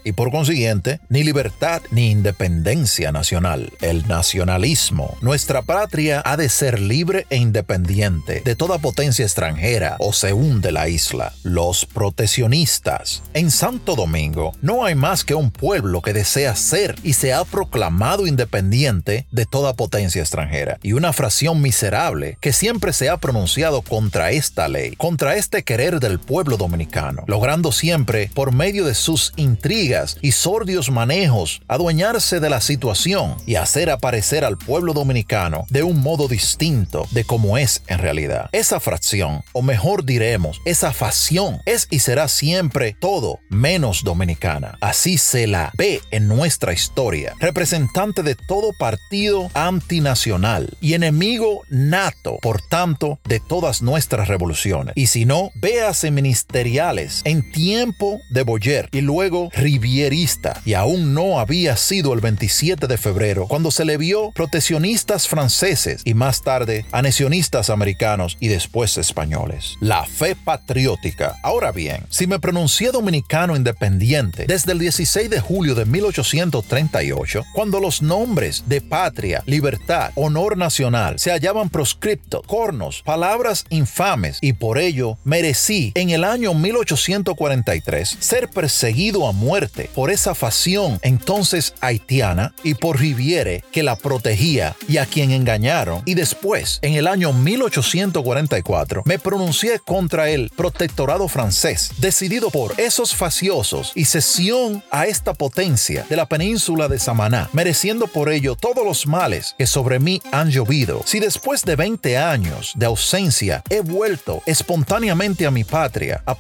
y 0.04 0.12
por 0.12 0.32
consiguiente 0.32 1.00
ni 1.10 1.24
libertad 1.24 1.82
ni 1.92 2.12
independencia 2.12 3.12
nacional. 3.12 3.72
El 3.82 4.08
nacionalismo. 4.08 5.18
Nuestra 5.22 5.62
patria 5.62 6.22
ha 6.26 6.38
de 6.38 6.50
ser 6.50 6.80
libre 6.80 7.26
e 7.30 7.38
independiente 7.38 8.42
de 8.44 8.56
toda 8.56 8.78
potencia 8.78 9.26
extranjera 9.26 9.96
o 10.00 10.14
se 10.14 10.34
hunde 10.34 10.72
la 10.72 10.88
isla. 10.90 11.34
Los 11.44 11.86
proteccionistas. 11.86 13.24
En 13.34 13.52
Santo 13.52 13.96
Domingo 13.96 14.54
no 14.62 14.86
hay 14.86 14.96
más 14.96 15.24
que 15.24 15.36
un 15.36 15.52
pueblo 15.52 16.02
que 16.02 16.14
desea 16.14 16.56
ser 16.56 16.96
y 17.04 17.14
se 17.14 17.34
ha 17.34 17.44
proclamado 17.46 18.28
independiente 18.28 19.28
de 19.32 19.46
toda 19.46 19.74
potencia 19.74 20.22
extranjera 20.22 20.80
y 20.82 20.94
una 20.94 21.14
fracción 21.14 21.62
miserable 21.62 22.38
que 22.42 22.54
siempre 22.54 22.94
se 22.94 23.10
ha 23.10 23.18
pronunciado 23.18 23.82
contra 23.82 24.32
esta 24.32 24.68
ley, 24.68 24.96
contra 24.96 25.36
este 25.36 25.64
querer 25.64 26.00
del 26.00 26.20
pueblo 26.20 26.58
dominicano, 26.58 27.24
logrando 27.28 27.72
siempre, 27.72 28.30
por 28.34 28.54
medio 28.54 28.86
de 28.86 28.96
sus 28.96 29.34
intrigas 29.60 30.18
y 30.22 30.32
sordios 30.32 30.90
manejos, 30.90 31.62
adueñarse 31.68 32.40
de 32.40 32.50
la 32.50 32.62
situación 32.62 33.36
y 33.46 33.56
hacer 33.56 33.90
aparecer 33.90 34.46
al 34.46 34.58
pueblo 34.58 34.94
dominicano 34.94 35.66
de 35.70 35.84
un 35.84 36.02
modo 36.02 36.30
distinto 36.30 37.06
de 37.12 37.26
como 37.26 37.58
es 37.58 37.84
en 37.88 38.00
realidad. 38.00 38.50
Esa 38.54 38.80
fracción, 38.80 39.44
o 39.52 39.62
mejor 39.62 40.06
diremos, 40.06 40.62
esa 40.64 40.94
facción, 40.94 41.60
es 41.66 41.88
y 41.90 42.00
será 42.00 42.30
siempre 42.30 42.96
todo 43.02 43.40
menos 43.50 44.06
dominicana. 44.06 44.78
Así 44.80 45.18
se 45.18 45.46
la 45.46 45.74
ve 45.78 46.00
en 46.12 46.30
nuestra 46.30 46.72
historia, 46.72 47.34
representante 47.42 48.24
de 48.24 48.36
todo 48.36 48.72
partido 48.80 49.52
antinacional 49.56 50.78
y 50.80 50.94
enemigo 50.94 51.64
nato, 51.70 52.38
por 52.42 52.62
tanto, 52.62 53.20
de 53.26 53.42
todas 53.42 53.82
nuestras 53.82 54.30
revoluciones. 54.30 54.94
Y 54.96 55.08
si 55.08 55.26
no, 55.26 55.52
véase 55.56 56.12
ministeriales 56.12 57.24
en 57.26 57.52
tiempo 57.52 58.22
de 58.30 58.44
Boyer 58.44 58.88
y 58.94 59.02
luego 59.02 59.49
rivierista, 59.54 60.62
y 60.66 60.74
aún 60.74 61.14
no 61.14 61.40
había 61.40 61.78
sido 61.78 62.14
el 62.14 62.22
27 62.22 62.88
de 62.88 62.98
febrero 62.98 63.48
cuando 63.48 63.72
se 63.72 63.86
le 63.86 63.98
vio 63.98 64.32
proteccionistas 64.32 65.28
franceses 65.28 66.02
y 66.06 66.14
más 66.14 66.42
tarde 66.42 66.86
anexionistas 66.92 67.70
americanos 67.70 68.38
y 68.40 68.48
después 68.48 68.98
españoles. 68.98 69.76
La 69.80 70.06
fe 70.06 70.36
patriótica. 70.36 71.36
Ahora 71.44 71.72
bien, 71.72 72.04
si 72.10 72.28
me 72.28 72.40
pronuncié 72.40 72.92
dominicano 72.92 73.56
independiente 73.56 74.46
desde 74.48 74.72
el 74.72 74.80
16 74.80 75.30
de 75.30 75.40
julio 75.40 75.76
de 75.76 75.86
1838, 75.86 77.46
cuando 77.54 77.80
los 77.80 78.02
nombres 78.02 78.64
de 78.68 78.82
patria, 78.82 79.44
libertad, 79.46 80.12
honor 80.16 80.58
nacional 80.58 81.20
se 81.20 81.32
hallaban 81.32 81.70
proscriptos, 81.70 82.42
cornos, 82.46 83.02
palabras 83.04 83.66
infames, 83.70 84.38
y 84.42 84.54
por 84.54 84.78
ello 84.78 85.18
merecí 85.24 85.92
en 85.96 86.10
el 86.10 86.24
año 86.24 86.54
1843 86.54 88.18
ser 88.20 88.50
perseguido 88.50 89.28
a 89.28 89.34
muerte 89.40 89.90
por 89.96 90.12
esa 90.12 90.36
facción 90.36 91.00
entonces 91.02 91.74
haitiana 91.82 92.54
y 92.64 92.76
por 92.76 93.00
Riviere 93.00 93.64
que 93.72 93.84
la 93.84 93.96
protegía 93.96 94.76
y 94.88 94.98
a 94.98 95.06
quien 95.06 95.32
engañaron, 95.32 96.02
y 96.06 96.16
después, 96.16 96.80
en 96.82 96.96
el 96.96 97.08
año 97.08 97.32
1844, 97.32 99.04
me 99.06 99.20
pronuncié 99.20 99.80
contra 99.80 100.30
el 100.30 100.50
protectorado 100.56 101.28
francés, 101.28 101.92
decidido 101.98 102.50
por 102.50 102.74
esos 102.80 103.16
faciosos 103.16 103.94
y 103.96 104.06
cesión 104.06 104.84
a 104.92 105.06
esta 105.06 105.34
potencia 105.34 106.06
de 106.10 106.16
la 106.16 106.28
península 106.28 106.88
de 106.88 107.00
Samaná, 107.00 107.50
mereciendo 107.54 108.08
por 108.08 108.30
ello 108.30 108.56
todos 108.56 108.86
los 108.86 109.08
males 109.08 109.56
que 109.58 109.68
sobre 109.68 110.00
mí 110.00 110.22
han 110.32 110.50
llovido. 110.50 111.02
Si 111.06 111.20
después 111.20 111.64
de 111.64 111.76
20 111.76 112.18
años 112.18 112.74
de 112.76 112.86
ausencia 112.86 113.64
he 113.70 113.82
vuelto 113.82 114.42
espontáneamente 114.46 115.46
a 115.46 115.52
mi 115.52 115.64
patria 115.64 116.22
a, 116.26 116.36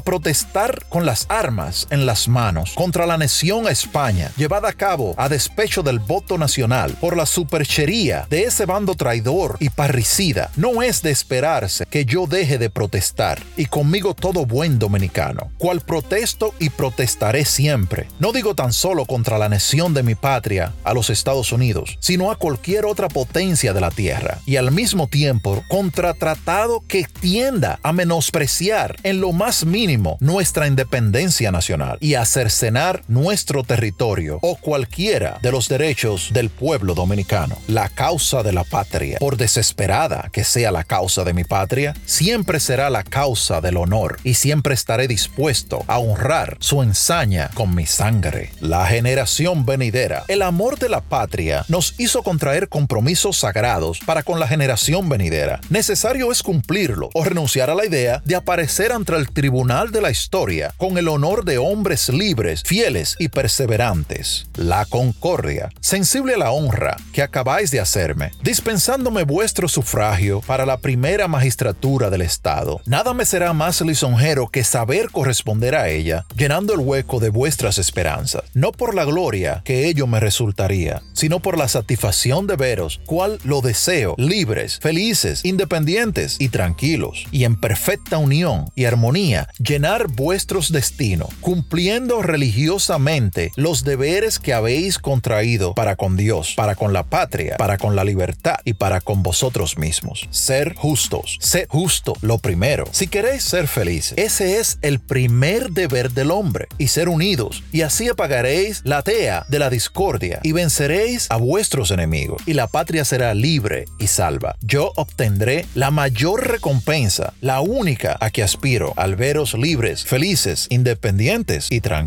protestar 0.00 0.84
con 0.88 1.04
las 1.04 1.26
armas 1.28 1.86
en 1.90 2.06
las 2.06 2.28
manos 2.28 2.37
contra 2.74 3.04
la 3.04 3.18
nación 3.18 3.66
a 3.66 3.70
España, 3.70 4.30
llevada 4.36 4.68
a 4.68 4.72
cabo 4.72 5.12
a 5.16 5.28
despecho 5.28 5.82
del 5.82 5.98
voto 5.98 6.38
nacional 6.38 6.94
por 7.00 7.16
la 7.16 7.26
superchería 7.26 8.26
de 8.30 8.44
ese 8.44 8.64
bando 8.64 8.94
traidor 8.94 9.56
y 9.58 9.70
parricida, 9.70 10.50
no 10.54 10.82
es 10.82 11.02
de 11.02 11.10
esperarse 11.10 11.84
que 11.86 12.04
yo 12.04 12.28
deje 12.28 12.58
de 12.58 12.70
protestar, 12.70 13.42
y 13.56 13.66
conmigo 13.66 14.14
todo 14.14 14.46
buen 14.46 14.78
dominicano, 14.78 15.50
cual 15.58 15.80
protesto 15.80 16.54
y 16.60 16.70
protestaré 16.70 17.44
siempre. 17.44 18.06
No 18.20 18.30
digo 18.30 18.54
tan 18.54 18.72
solo 18.72 19.04
contra 19.04 19.36
la 19.36 19.48
nación 19.48 19.92
de 19.92 20.04
mi 20.04 20.14
patria, 20.14 20.74
a 20.84 20.94
los 20.94 21.10
Estados 21.10 21.50
Unidos, 21.50 21.98
sino 21.98 22.30
a 22.30 22.36
cualquier 22.36 22.84
otra 22.84 23.08
potencia 23.08 23.72
de 23.72 23.80
la 23.80 23.90
tierra, 23.90 24.38
y 24.46 24.56
al 24.56 24.70
mismo 24.70 25.08
tiempo 25.08 25.64
contra 25.68 26.14
tratado 26.14 26.84
que 26.86 27.04
tienda 27.20 27.80
a 27.82 27.92
menospreciar 27.92 28.94
en 29.02 29.20
lo 29.20 29.32
más 29.32 29.64
mínimo 29.64 30.18
nuestra 30.20 30.68
independencia 30.68 31.50
nacional. 31.50 31.98
Y 32.00 32.14
a 32.14 32.27
cercenar 32.28 33.02
nuestro 33.08 33.64
territorio 33.64 34.38
o 34.42 34.56
cualquiera 34.56 35.38
de 35.42 35.50
los 35.50 35.68
derechos 35.68 36.30
del 36.32 36.50
pueblo 36.50 36.94
dominicano. 36.94 37.56
La 37.66 37.88
causa 37.88 38.42
de 38.42 38.52
la 38.52 38.64
patria, 38.64 39.18
por 39.18 39.36
desesperada 39.36 40.28
que 40.32 40.44
sea 40.44 40.70
la 40.70 40.84
causa 40.84 41.24
de 41.24 41.34
mi 41.34 41.44
patria, 41.44 41.94
siempre 42.04 42.60
será 42.60 42.90
la 42.90 43.02
causa 43.02 43.60
del 43.60 43.76
honor 43.76 44.18
y 44.24 44.34
siempre 44.34 44.74
estaré 44.74 45.08
dispuesto 45.08 45.84
a 45.86 45.98
honrar 45.98 46.56
su 46.60 46.82
ensaña 46.82 47.50
con 47.54 47.74
mi 47.74 47.86
sangre. 47.86 48.52
La 48.60 48.86
generación 48.86 49.64
venidera, 49.64 50.24
el 50.28 50.42
amor 50.42 50.78
de 50.78 50.90
la 50.90 51.00
patria 51.00 51.64
nos 51.68 51.94
hizo 51.98 52.22
contraer 52.22 52.68
compromisos 52.68 53.38
sagrados 53.38 54.00
para 54.04 54.22
con 54.22 54.38
la 54.38 54.46
generación 54.46 55.08
venidera. 55.08 55.60
Necesario 55.70 56.30
es 56.30 56.42
cumplirlo 56.42 57.10
o 57.14 57.24
renunciar 57.24 57.70
a 57.70 57.74
la 57.74 57.86
idea 57.86 58.22
de 58.24 58.36
aparecer 58.36 58.92
ante 58.92 59.08
el 59.16 59.30
tribunal 59.30 59.90
de 59.90 60.02
la 60.02 60.10
historia 60.10 60.74
con 60.76 60.98
el 60.98 61.08
honor 61.08 61.44
de 61.44 61.56
hombres 61.56 62.08
libres, 62.18 62.62
fieles 62.64 63.16
y 63.18 63.28
perseverantes. 63.28 64.46
La 64.56 64.84
concordia, 64.84 65.70
sensible 65.80 66.34
a 66.34 66.38
la 66.38 66.50
honra 66.50 66.96
que 67.12 67.22
acabáis 67.22 67.70
de 67.70 67.80
hacerme, 67.80 68.32
dispensándome 68.42 69.24
vuestro 69.24 69.68
sufragio 69.68 70.40
para 70.40 70.66
la 70.66 70.78
primera 70.78 71.28
magistratura 71.28 72.10
del 72.10 72.22
Estado. 72.22 72.80
Nada 72.84 73.14
me 73.14 73.24
será 73.24 73.52
más 73.52 73.80
lisonjero 73.80 74.48
que 74.48 74.64
saber 74.64 75.10
corresponder 75.10 75.74
a 75.74 75.88
ella, 75.88 76.26
llenando 76.36 76.74
el 76.74 76.80
hueco 76.80 77.20
de 77.20 77.30
vuestras 77.30 77.78
esperanzas, 77.78 78.42
no 78.54 78.72
por 78.72 78.94
la 78.94 79.04
gloria 79.04 79.62
que 79.64 79.88
ello 79.88 80.06
me 80.06 80.20
resultaría, 80.20 81.02
sino 81.12 81.40
por 81.40 81.56
la 81.56 81.68
satisfacción 81.68 82.46
de 82.46 82.56
veros, 82.56 83.00
cual 83.06 83.38
lo 83.44 83.60
deseo, 83.60 84.14
libres, 84.18 84.78
felices, 84.80 85.44
independientes 85.44 86.36
y 86.38 86.48
tranquilos, 86.48 87.26
y 87.30 87.44
en 87.44 87.60
perfecta 87.60 88.18
unión 88.18 88.66
y 88.74 88.84
armonía, 88.84 89.48
llenar 89.58 90.08
vuestros 90.08 90.72
destinos, 90.72 91.28
cumpliendo 91.40 92.07
religiosamente 92.22 93.52
los 93.56 93.84
deberes 93.84 94.38
que 94.38 94.54
habéis 94.54 94.98
contraído 94.98 95.74
para 95.74 95.96
con 95.96 96.16
Dios, 96.16 96.54
para 96.56 96.74
con 96.74 96.92
la 96.92 97.04
patria, 97.04 97.56
para 97.58 97.78
con 97.78 97.94
la 97.94 98.04
libertad 98.04 98.56
y 98.64 98.74
para 98.74 99.00
con 99.00 99.22
vosotros 99.22 99.78
mismos. 99.78 100.26
Ser 100.30 100.74
justos, 100.74 101.36
ser 101.40 101.66
justo 101.68 102.14
lo 102.22 102.38
primero. 102.38 102.84
Si 102.90 103.06
queréis 103.06 103.44
ser 103.44 103.68
felices, 103.68 104.16
ese 104.16 104.58
es 104.58 104.78
el 104.82 104.98
primer 104.98 105.70
deber 105.70 106.10
del 106.10 106.30
hombre, 106.30 106.68
y 106.78 106.88
ser 106.88 107.08
unidos, 107.08 107.62
y 107.72 107.82
así 107.82 108.08
apagaréis 108.08 108.80
la 108.84 109.02
tea 109.02 109.44
de 109.48 109.58
la 109.58 109.70
discordia 109.70 110.40
y 110.42 110.52
venceréis 110.52 111.26
a 111.30 111.36
vuestros 111.36 111.90
enemigos, 111.90 112.42
y 112.46 112.54
la 112.54 112.66
patria 112.66 113.04
será 113.04 113.34
libre 113.34 113.84
y 113.98 114.06
salva. 114.06 114.56
Yo 114.60 114.92
obtendré 114.96 115.66
la 115.74 115.90
mayor 115.90 116.48
recompensa, 116.48 117.34
la 117.40 117.60
única 117.60 118.16
a 118.20 118.30
que 118.30 118.42
aspiro, 118.42 118.92
al 118.96 119.16
veros 119.16 119.54
libres, 119.54 120.04
felices, 120.04 120.66
independientes 120.70 121.68
y 121.70 121.80
tranquilos. 121.80 121.97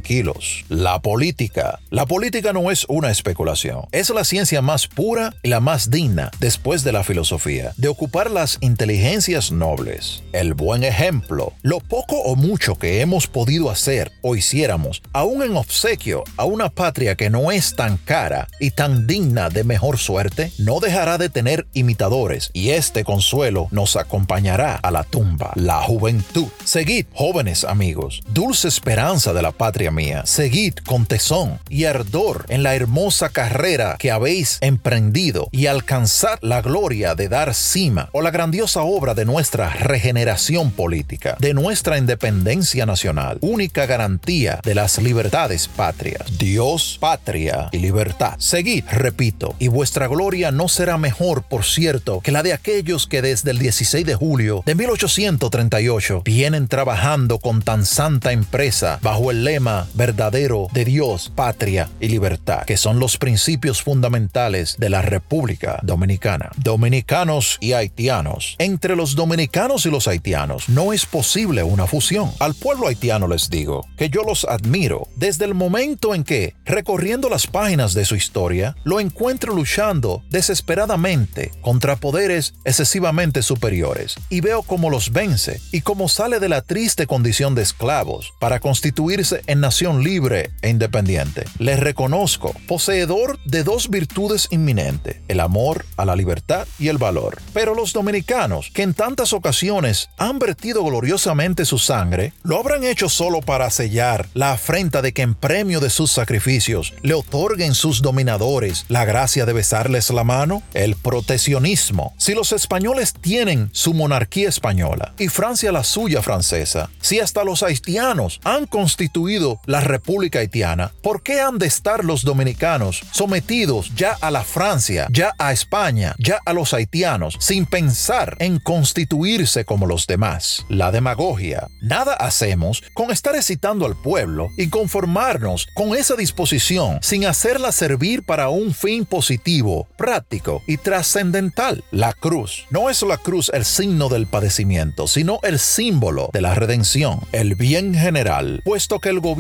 La 0.70 1.02
política. 1.02 1.80
La 1.90 2.06
política 2.06 2.54
no 2.54 2.72
es 2.72 2.86
una 2.88 3.12
especulación, 3.12 3.88
es 3.92 4.10
la 4.10 4.24
ciencia 4.24 4.62
más 4.62 4.88
pura 4.88 5.34
y 5.44 5.50
la 5.50 5.60
más 5.60 5.90
digna 5.90 6.32
después 6.40 6.84
de 6.84 6.92
la 6.92 7.04
filosofía, 7.04 7.74
de 7.78 7.88
ocupar 7.88 8.32
las 8.32 8.58
inteligencias 8.62 9.52
nobles. 9.52 10.24
El 10.32 10.54
buen 10.54 10.84
ejemplo, 10.84 11.54
lo 11.62 11.80
poco 11.80 12.18
o 12.22 12.36
mucho 12.36 12.76
que 12.76 13.02
hemos 13.02 13.28
podido 13.28 13.70
hacer 13.70 14.12
o 14.22 14.36
hiciéramos, 14.36 15.02
aún 15.14 15.44
en 15.44 15.58
obsequio 15.58 16.24
a 16.38 16.46
una 16.46 16.70
patria 16.70 17.16
que 17.16 17.30
no 17.30 17.52
es 17.52 17.76
tan 17.76 17.98
cara 17.98 18.48
y 18.60 18.72
tan 18.72 19.08
digna 19.08 19.50
de 19.50 19.64
mejor 19.64 19.98
suerte, 19.98 20.52
no 20.58 20.80
dejará 20.80 21.18
de 21.18 21.30
tener 21.30 21.68
imitadores 21.74 22.50
y 22.54 22.70
este 22.70 23.04
consuelo 23.04 23.68
nos 23.72 23.96
acompañará 23.96 24.76
a 24.76 24.92
la 24.92 25.04
tumba. 25.04 25.52
La 25.56 25.82
juventud. 25.82 26.48
Seguid, 26.64 27.08
jóvenes 27.14 27.64
amigos, 27.64 28.22
dulce 28.30 28.68
esperanza 28.68 29.34
de 29.34 29.42
la 29.42 29.52
patria 29.52 29.81
mía, 29.90 30.22
seguid 30.26 30.76
con 30.86 31.08
tesón 31.08 31.60
y 31.70 31.86
ardor 31.86 32.46
en 32.50 32.62
la 32.62 32.76
hermosa 32.76 33.30
carrera 33.30 33.96
que 33.98 34.12
habéis 34.12 34.60
emprendido 34.62 35.48
y 35.52 35.66
alcanzad 35.66 36.38
la 36.42 36.62
gloria 36.62 37.16
de 37.16 37.30
dar 37.30 37.56
cima 37.56 38.10
o 38.12 38.22
la 38.22 38.32
grandiosa 38.32 38.82
obra 38.84 39.16
de 39.16 39.26
nuestra 39.26 39.70
regeneración 39.70 40.72
política, 40.72 41.38
de 41.40 41.54
nuestra 41.54 41.98
independencia 41.98 42.86
nacional, 42.86 43.38
única 43.42 43.86
garantía 43.86 44.60
de 44.64 44.76
las 44.76 45.02
libertades 45.02 45.68
patrias. 45.70 46.38
Dios, 46.38 46.98
patria 47.00 47.70
y 47.72 47.80
libertad. 47.80 48.36
Seguid, 48.38 48.84
repito, 48.92 49.56
y 49.58 49.70
vuestra 49.70 50.08
gloria 50.08 50.52
no 50.52 50.68
será 50.68 50.98
mejor, 50.98 51.44
por 51.44 51.64
cierto, 51.64 52.20
que 52.20 52.32
la 52.32 52.44
de 52.44 52.54
aquellos 52.54 53.08
que 53.08 53.22
desde 53.22 53.52
el 53.52 53.60
16 53.60 54.06
de 54.06 54.16
julio 54.16 54.64
de 54.66 54.76
1838 54.76 56.22
vienen 56.26 56.68
trabajando 56.68 57.40
con 57.40 57.62
tan 57.62 57.86
santa 57.86 58.32
empresa 58.32 59.00
bajo 59.02 59.32
el 59.32 59.44
lema 59.44 59.61
verdadero 59.94 60.68
de 60.74 60.86
Dios, 60.86 61.32
patria 61.34 61.90
y 62.00 62.08
libertad, 62.08 62.64
que 62.66 62.78
son 62.78 63.00
los 63.00 63.18
principios 63.18 63.82
fundamentales 63.82 64.76
de 64.78 64.90
la 64.90 65.02
República 65.02 65.80
Dominicana. 65.84 66.50
Dominicanos 66.58 67.58
y 67.60 67.74
haitianos. 67.74 68.56
Entre 68.58 68.96
los 68.96 69.16
dominicanos 69.16 69.86
y 69.86 69.92
los 69.92 70.08
haitianos 70.08 70.68
no 70.70 70.94
es 70.94 71.06
posible 71.06 71.64
una 71.64 71.88
fusión. 71.88 72.32
Al 72.40 72.56
pueblo 72.56 72.88
haitiano 72.88 73.28
les 73.28 73.50
digo 73.50 73.86
que 73.98 74.10
yo 74.10 74.24
los 74.24 74.46
admiro 74.46 75.08
desde 75.16 75.46
el 75.46 75.54
momento 75.54 76.16
en 76.16 76.24
que, 76.24 76.56
recorriendo 76.66 77.30
las 77.30 77.48
páginas 77.48 77.94
de 77.94 78.06
su 78.06 78.16
historia, 78.16 78.76
lo 78.84 79.00
encuentro 79.00 79.54
luchando 79.54 80.24
desesperadamente 80.30 81.52
contra 81.62 81.96
poderes 81.96 82.56
excesivamente 82.66 83.44
superiores 83.44 84.16
y 84.30 84.42
veo 84.42 84.64
cómo 84.64 84.90
los 84.90 85.12
vence 85.12 85.62
y 85.72 85.82
cómo 85.82 86.10
sale 86.10 86.40
de 86.40 86.50
la 86.50 86.62
triste 86.62 87.06
condición 87.06 87.56
de 87.56 87.62
esclavos 87.62 88.34
para 88.40 88.60
constituirse 88.60 89.42
en 89.52 89.60
nación 89.60 90.04
libre 90.04 90.52
e 90.62 90.70
independiente. 90.70 91.44
Les 91.60 91.80
reconozco 91.80 92.56
poseedor 92.68 93.38
de 93.46 93.64
dos 93.64 93.90
virtudes 93.90 94.48
inminentes, 94.50 95.18
el 95.28 95.42
amor 95.42 95.86
a 95.98 96.06
la 96.06 96.16
libertad 96.16 96.68
y 96.80 96.88
el 96.88 96.98
valor. 96.98 97.42
Pero 97.54 97.76
los 97.76 97.92
dominicanos, 97.92 98.72
que 98.74 98.84
en 98.84 98.94
tantas 98.94 99.34
ocasiones 99.34 100.10
han 100.18 100.40
vertido 100.40 100.84
gloriosamente 100.84 101.66
su 101.66 101.78
sangre, 101.80 102.34
lo 102.44 102.58
habrán 102.58 102.84
hecho 102.84 103.10
solo 103.10 103.42
para 103.42 103.70
sellar 103.70 104.28
la 104.34 104.54
afrenta 104.54 105.02
de 105.02 105.14
que 105.14 105.22
en 105.22 105.36
premio 105.36 105.80
de 105.80 105.90
sus 105.90 106.12
sacrificios 106.12 106.94
le 107.02 107.14
otorguen 107.14 107.76
sus 107.76 108.02
dominadores 108.02 108.86
la 108.88 109.04
gracia 109.06 109.46
de 109.46 109.54
besarles 109.54 110.10
la 110.12 110.24
mano, 110.24 110.64
el 110.74 110.96
proteccionismo. 110.96 112.14
Si 112.18 112.34
los 112.34 112.54
españoles 112.54 113.14
tienen 113.20 113.70
su 113.74 113.94
monarquía 113.94 114.48
española 114.48 115.14
y 115.18 115.28
Francia 115.28 115.72
la 115.72 115.84
suya 115.84 116.22
francesa, 116.22 116.90
si 117.02 117.20
hasta 117.20 117.44
los 117.44 117.64
haitianos 117.64 118.40
han 118.44 118.66
constituido 118.66 119.41
la 119.66 119.82
República 119.82 120.40
Haitiana, 120.40 120.92
¿por 121.02 121.24
qué 121.24 121.42
han 121.42 121.58
de 121.58 121.68
estar 121.68 122.06
los 122.06 122.24
dominicanos 122.24 123.02
sometidos 123.12 123.94
ya 123.96 124.18
a 124.22 124.32
la 124.32 124.44
Francia, 124.44 125.08
ya 125.12 125.34
a 125.38 125.52
España, 125.52 126.16
ya 126.20 126.40
a 126.46 126.54
los 126.54 126.74
haitianos, 126.74 127.38
sin 127.40 127.66
pensar 127.66 128.36
en 128.40 128.60
constituirse 128.60 129.66
como 129.66 129.88
los 129.88 130.08
demás? 130.08 130.66
La 130.70 130.92
demagogia. 130.92 131.68
Nada 131.82 132.14
hacemos 132.14 132.84
con 132.94 133.12
estar 133.12 133.36
excitando 133.36 133.86
al 133.86 133.96
pueblo 133.96 134.50
y 134.58 134.70
conformarnos 134.70 135.68
con 135.74 135.96
esa 135.96 136.16
disposición 136.16 137.00
sin 137.02 137.26
hacerla 137.26 137.72
servir 137.72 138.24
para 138.24 138.50
un 138.50 138.74
fin 138.74 139.06
positivo, 139.06 139.88
práctico 139.98 140.62
y 140.68 140.78
trascendental. 140.78 141.84
La 141.92 142.14
cruz. 142.14 142.66
No 142.70 142.90
es 142.90 143.02
la 143.02 143.18
cruz 143.18 143.50
el 143.54 143.66
signo 143.66 144.10
del 144.10 144.28
padecimiento, 144.28 145.08
sino 145.08 145.40
el 145.44 145.60
símbolo 145.60 146.30
de 146.34 146.42
la 146.42 146.56
redención, 146.56 147.22
el 147.32 147.56
bien 147.56 147.94
general, 147.96 148.62
puesto 148.64 149.00
que 149.00 149.10
el 149.10 149.20
gobierno 149.20 149.31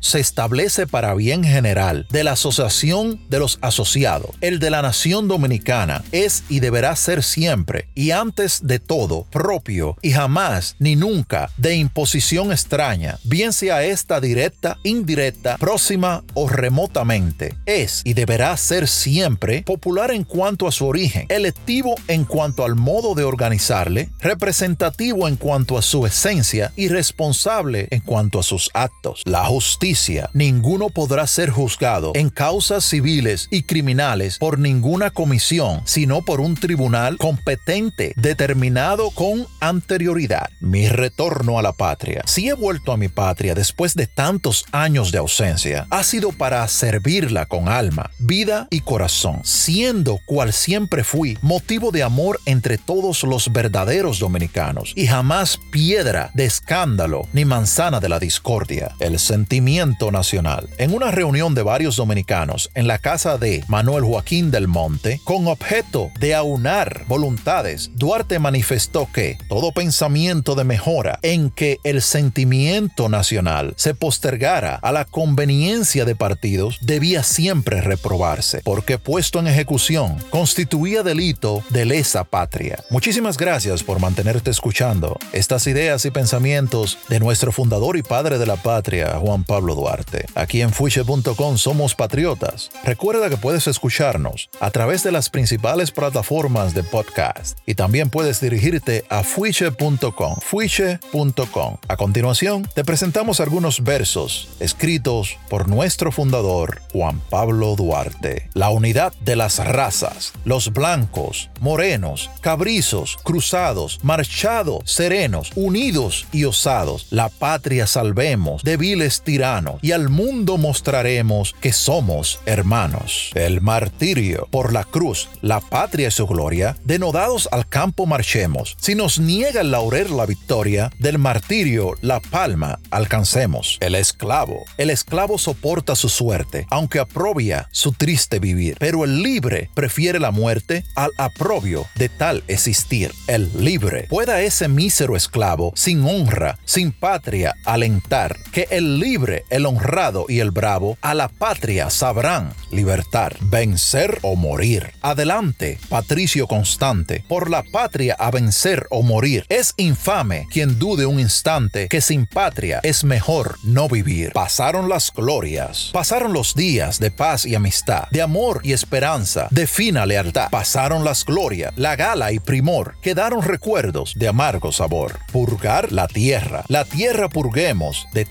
se 0.00 0.20
establece 0.20 0.86
para 0.86 1.14
bien 1.14 1.42
general 1.44 2.06
de 2.10 2.24
la 2.24 2.32
asociación 2.32 3.20
de 3.28 3.38
los 3.40 3.58
asociados. 3.62 4.30
El 4.40 4.58
de 4.58 4.70
la 4.70 4.80
nación 4.80 5.28
dominicana 5.28 6.04
es 6.12 6.44
y 6.48 6.60
deberá 6.60 6.94
ser 6.94 7.22
siempre 7.22 7.88
y 7.94 8.12
antes 8.12 8.60
de 8.66 8.78
todo 8.78 9.24
propio 9.30 9.96
y 10.02 10.12
jamás 10.12 10.76
ni 10.78 10.94
nunca 10.94 11.50
de 11.56 11.74
imposición 11.74 12.52
extraña, 12.52 13.18
bien 13.24 13.52
sea 13.52 13.82
esta 13.82 14.20
directa, 14.20 14.78
indirecta, 14.82 15.56
próxima 15.58 16.22
o 16.34 16.48
remotamente. 16.48 17.56
Es 17.66 18.02
y 18.04 18.14
deberá 18.14 18.56
ser 18.56 18.86
siempre 18.86 19.62
popular 19.62 20.12
en 20.12 20.24
cuanto 20.24 20.68
a 20.68 20.72
su 20.72 20.86
origen, 20.86 21.26
electivo 21.28 21.96
en 22.08 22.24
cuanto 22.24 22.64
al 22.64 22.76
modo 22.76 23.14
de 23.14 23.24
organizarle, 23.24 24.10
representativo 24.20 25.26
en 25.26 25.36
cuanto 25.36 25.76
a 25.76 25.82
su 25.82 26.06
esencia 26.06 26.72
y 26.76 26.88
responsable 26.88 27.88
en 27.90 28.00
cuanto 28.00 28.38
a 28.38 28.42
sus 28.42 28.70
actos. 28.74 29.23
La 29.24 29.46
justicia. 29.46 30.28
Ninguno 30.34 30.90
podrá 30.90 31.26
ser 31.26 31.48
juzgado 31.48 32.12
en 32.14 32.28
causas 32.28 32.84
civiles 32.84 33.48
y 33.50 33.62
criminales 33.62 34.36
por 34.36 34.58
ninguna 34.58 35.08
comisión, 35.10 35.80
sino 35.86 36.20
por 36.20 36.42
un 36.42 36.56
tribunal 36.56 37.16
competente 37.16 38.12
determinado 38.16 39.10
con 39.10 39.46
anterioridad. 39.60 40.50
Mi 40.60 40.90
retorno 40.90 41.58
a 41.58 41.62
la 41.62 41.72
patria. 41.72 42.20
Si 42.26 42.50
he 42.50 42.52
vuelto 42.52 42.92
a 42.92 42.98
mi 42.98 43.08
patria 43.08 43.54
después 43.54 43.94
de 43.94 44.06
tantos 44.06 44.66
años 44.72 45.10
de 45.10 45.16
ausencia, 45.16 45.86
ha 45.88 46.04
sido 46.04 46.30
para 46.30 46.68
servirla 46.68 47.46
con 47.46 47.70
alma, 47.70 48.10
vida 48.18 48.68
y 48.68 48.80
corazón, 48.80 49.40
siendo 49.42 50.18
cual 50.26 50.52
siempre 50.52 51.02
fui 51.02 51.38
motivo 51.40 51.92
de 51.92 52.02
amor 52.02 52.40
entre 52.44 52.76
todos 52.76 53.22
los 53.22 53.50
verdaderos 53.50 54.18
dominicanos 54.18 54.92
y 54.94 55.06
jamás 55.06 55.58
piedra 55.72 56.30
de 56.34 56.44
escándalo 56.44 57.26
ni 57.32 57.46
manzana 57.46 58.00
de 58.00 58.10
la 58.10 58.18
discordia. 58.18 58.92
Sentimiento 59.18 60.10
nacional. 60.10 60.68
En 60.78 60.94
una 60.94 61.10
reunión 61.10 61.54
de 61.54 61.62
varios 61.62 61.96
dominicanos 61.96 62.70
en 62.74 62.86
la 62.86 62.98
casa 62.98 63.38
de 63.38 63.64
Manuel 63.68 64.04
Joaquín 64.04 64.50
del 64.50 64.68
Monte, 64.68 65.20
con 65.24 65.46
objeto 65.46 66.10
de 66.18 66.34
aunar 66.34 67.04
voluntades, 67.08 67.90
Duarte 67.94 68.38
manifestó 68.38 69.08
que 69.12 69.38
todo 69.48 69.72
pensamiento 69.72 70.54
de 70.54 70.64
mejora 70.64 71.18
en 71.22 71.50
que 71.50 71.78
el 71.84 72.02
sentimiento 72.02 73.08
nacional 73.08 73.74
se 73.76 73.94
postergara 73.94 74.76
a 74.76 74.92
la 74.92 75.04
conveniencia 75.04 76.04
de 76.04 76.16
partidos 76.16 76.78
debía 76.80 77.22
siempre 77.22 77.80
reprobarse, 77.80 78.60
porque 78.64 78.98
puesto 78.98 79.38
en 79.38 79.48
ejecución 79.48 80.16
constituía 80.30 81.02
delito 81.02 81.62
de 81.70 81.84
lesa 81.84 82.24
patria. 82.24 82.82
Muchísimas 82.90 83.36
gracias 83.36 83.82
por 83.82 84.00
mantenerte 84.00 84.50
escuchando 84.50 85.18
estas 85.32 85.66
ideas 85.66 86.04
y 86.04 86.10
pensamientos 86.10 86.98
de 87.08 87.20
nuestro 87.20 87.52
fundador 87.52 87.96
y 87.96 88.02
padre 88.02 88.38
de 88.38 88.46
la 88.46 88.56
patria, 88.56 89.03
Juan 89.18 89.44
Pablo 89.44 89.74
Duarte. 89.74 90.26
Aquí 90.34 90.60
en 90.60 90.70
fuiche.com 90.70 91.58
somos 91.58 91.94
patriotas. 91.94 92.70
Recuerda 92.84 93.30
que 93.30 93.36
puedes 93.36 93.66
escucharnos 93.66 94.48
a 94.60 94.70
través 94.70 95.02
de 95.02 95.12
las 95.12 95.30
principales 95.30 95.90
plataformas 95.90 96.74
de 96.74 96.82
podcast 96.82 97.58
y 97.66 97.74
también 97.74 98.10
puedes 98.10 98.40
dirigirte 98.40 99.04
a 99.08 99.22
fuiche.com. 99.22 100.36
Fuiche.com. 100.40 101.76
A 101.88 101.96
continuación, 101.96 102.68
te 102.74 102.84
presentamos 102.84 103.40
algunos 103.40 103.82
versos 103.82 104.48
escritos 104.60 105.36
por 105.48 105.68
nuestro 105.68 106.12
fundador, 106.12 106.80
Juan 106.92 107.20
Pablo 107.30 107.74
Duarte. 107.76 108.48
La 108.54 108.70
unidad 108.70 109.12
de 109.20 109.36
las 109.36 109.58
razas, 109.64 110.32
los 110.44 110.72
blancos, 110.72 111.50
morenos, 111.60 112.30
cabrizos, 112.40 113.16
cruzados, 113.22 114.00
marchados, 114.02 114.90
serenos, 114.90 115.50
unidos 115.54 116.26
y 116.32 116.44
osados. 116.44 117.06
La 117.10 117.28
patria 117.28 117.86
salvemos 117.86 118.62
de 118.62 118.76
viles 118.94 119.22
tiranos 119.22 119.80
y 119.82 119.90
al 119.90 120.08
mundo 120.08 120.56
mostraremos 120.56 121.56
que 121.60 121.72
somos 121.72 122.38
hermanos. 122.46 123.32
El 123.34 123.60
martirio 123.60 124.46
por 124.52 124.72
la 124.72 124.84
cruz, 124.84 125.28
la 125.42 125.58
patria 125.60 126.06
y 126.06 126.10
su 126.12 126.28
gloria, 126.28 126.76
denodados 126.84 127.48
al 127.50 127.68
campo 127.68 128.06
marchemos. 128.06 128.76
Si 128.80 128.94
nos 128.94 129.18
niega 129.18 129.62
el 129.62 129.72
laurel 129.72 130.16
la 130.16 130.26
victoria, 130.26 130.92
del 131.00 131.18
martirio 131.18 131.94
la 132.02 132.20
palma 132.20 132.78
alcancemos. 132.90 133.78
El 133.80 133.96
esclavo, 133.96 134.64
el 134.78 134.90
esclavo 134.90 135.38
soporta 135.38 135.96
su 135.96 136.08
suerte, 136.08 136.68
aunque 136.70 137.00
aprobia 137.00 137.68
su 137.72 137.90
triste 137.94 138.38
vivir, 138.38 138.76
pero 138.78 139.02
el 139.02 139.24
libre 139.24 139.70
prefiere 139.74 140.20
la 140.20 140.30
muerte 140.30 140.84
al 140.94 141.10
aprobio 141.18 141.84
de 141.96 142.08
tal 142.08 142.44
existir. 142.46 143.10
El 143.26 143.50
libre 143.58 144.06
pueda 144.08 144.40
ese 144.42 144.68
mísero 144.68 145.16
esclavo 145.16 145.72
sin 145.74 146.04
honra, 146.04 146.58
sin 146.64 146.92
patria, 146.92 147.56
alentar, 147.64 148.38
que 148.52 148.68
el 148.74 148.98
libre, 148.98 149.44
el 149.50 149.66
honrado 149.66 150.26
y 150.28 150.40
el 150.40 150.50
bravo, 150.50 150.98
a 151.00 151.14
la 151.14 151.28
patria 151.28 151.90
sabrán 151.90 152.52
libertar, 152.72 153.36
vencer 153.40 154.18
o 154.22 154.34
morir. 154.34 154.90
Adelante, 155.00 155.78
patricio 155.88 156.48
constante, 156.48 157.24
por 157.28 157.50
la 157.50 157.62
patria 157.62 158.16
a 158.18 158.32
vencer 158.32 158.88
o 158.90 159.02
morir. 159.02 159.46
Es 159.48 159.74
infame 159.76 160.48
quien 160.50 160.80
dude 160.80 161.06
un 161.06 161.20
instante 161.20 161.86
que 161.86 162.00
sin 162.00 162.26
patria 162.26 162.80
es 162.82 163.04
mejor 163.04 163.58
no 163.62 163.88
vivir. 163.88 164.32
Pasaron 164.32 164.88
las 164.88 165.12
glorias, 165.12 165.90
pasaron 165.92 166.32
los 166.32 166.56
días 166.56 166.98
de 166.98 167.12
paz 167.12 167.46
y 167.46 167.54
amistad, 167.54 168.08
de 168.10 168.22
amor 168.22 168.60
y 168.64 168.72
esperanza, 168.72 169.46
de 169.52 169.68
fina 169.68 170.04
lealtad. 170.04 170.50
Pasaron 170.50 171.04
las 171.04 171.24
glorias, 171.24 171.72
la 171.76 171.94
gala 171.94 172.32
y 172.32 172.40
primor, 172.40 172.96
quedaron 173.02 173.42
recuerdos 173.42 174.14
de 174.16 174.26
amargo 174.26 174.72
sabor. 174.72 175.20
Purgar 175.30 175.92
la 175.92 176.08
tierra, 176.08 176.64
la 176.66 176.84
tierra 176.84 177.28
purguemos 177.28 178.08
de 178.12 178.24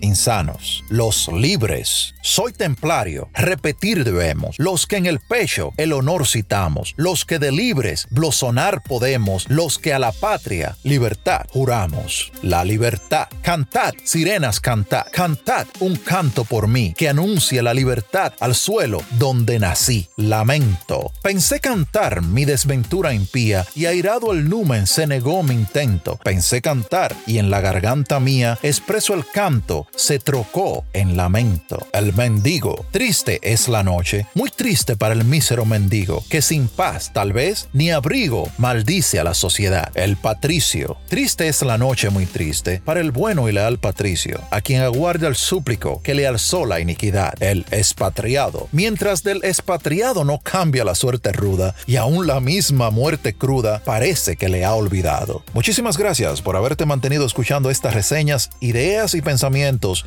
insanos. 0.00 0.84
Los 0.88 1.28
libres, 1.28 2.14
soy 2.22 2.52
templario, 2.52 3.28
repetir 3.32 4.04
debemos, 4.04 4.56
los 4.58 4.86
que 4.86 4.96
en 4.96 5.06
el 5.06 5.20
pecho 5.20 5.72
el 5.78 5.92
honor 5.92 6.26
citamos, 6.26 6.94
los 6.96 7.24
que 7.24 7.38
de 7.38 7.50
libres 7.50 8.06
blosonar 8.10 8.82
podemos, 8.82 9.48
los 9.48 9.78
que 9.78 9.94
a 9.94 9.98
la 9.98 10.12
patria 10.12 10.76
libertad 10.82 11.46
juramos. 11.50 12.30
La 12.42 12.64
libertad, 12.64 13.28
cantad, 13.42 13.94
sirenas 14.04 14.60
cantad, 14.60 15.06
cantad 15.10 15.66
un 15.80 15.96
canto 15.96 16.44
por 16.44 16.68
mí 16.68 16.94
que 16.96 17.08
anuncia 17.08 17.62
la 17.62 17.74
libertad 17.74 18.34
al 18.40 18.54
suelo 18.54 19.02
donde 19.18 19.58
nací. 19.58 20.08
Lamento. 20.16 21.12
Pensé 21.22 21.60
cantar 21.60 22.22
mi 22.22 22.44
desventura 22.44 23.14
impía 23.14 23.64
y 23.74 23.86
airado 23.86 24.32
el 24.32 24.48
numen 24.48 24.86
se 24.86 25.06
negó 25.06 25.42
mi 25.42 25.54
intento. 25.54 26.18
Pensé 26.22 26.60
cantar 26.60 27.14
y 27.26 27.38
en 27.38 27.50
la 27.50 27.60
garganta 27.60 28.20
mía 28.20 28.58
expreso 28.62 29.14
el 29.14 29.24
canto 29.26 29.53
se 29.94 30.18
trocó 30.18 30.84
en 30.92 31.16
lamento. 31.16 31.86
El 31.92 32.12
mendigo, 32.14 32.84
triste 32.90 33.38
es 33.42 33.68
la 33.68 33.82
noche, 33.82 34.26
muy 34.34 34.50
triste 34.50 34.96
para 34.96 35.14
el 35.14 35.24
mísero 35.24 35.64
mendigo, 35.64 36.24
que 36.28 36.42
sin 36.42 36.66
paz 36.66 37.12
tal 37.12 37.32
vez 37.32 37.68
ni 37.72 37.90
abrigo 37.90 38.50
maldice 38.58 39.20
a 39.20 39.24
la 39.24 39.34
sociedad. 39.34 39.92
El 39.94 40.16
patricio, 40.16 40.96
triste 41.08 41.46
es 41.46 41.62
la 41.62 41.78
noche 41.78 42.10
muy 42.10 42.26
triste 42.26 42.82
para 42.84 43.00
el 43.00 43.12
bueno 43.12 43.48
y 43.48 43.52
leal 43.52 43.78
patricio, 43.78 44.40
a 44.50 44.60
quien 44.60 44.82
aguarda 44.82 45.28
el 45.28 45.36
súplico 45.36 46.02
que 46.02 46.14
le 46.14 46.26
alzó 46.26 46.66
la 46.66 46.80
iniquidad. 46.80 47.40
El 47.40 47.64
expatriado, 47.70 48.68
mientras 48.72 49.22
del 49.22 49.44
expatriado 49.44 50.24
no 50.24 50.38
cambia 50.38 50.84
la 50.84 50.94
suerte 50.94 51.32
ruda 51.32 51.74
y 51.86 51.96
aún 51.96 52.26
la 52.26 52.40
misma 52.40 52.90
muerte 52.90 53.34
cruda 53.34 53.82
parece 53.84 54.36
que 54.36 54.48
le 54.48 54.64
ha 54.64 54.74
olvidado. 54.74 55.44
Muchísimas 55.52 55.96
gracias 55.96 56.42
por 56.42 56.56
haberte 56.56 56.86
mantenido 56.86 57.24
escuchando 57.24 57.70
estas 57.70 57.94
reseñas, 57.94 58.50
ideas 58.60 59.14
y 59.14 59.22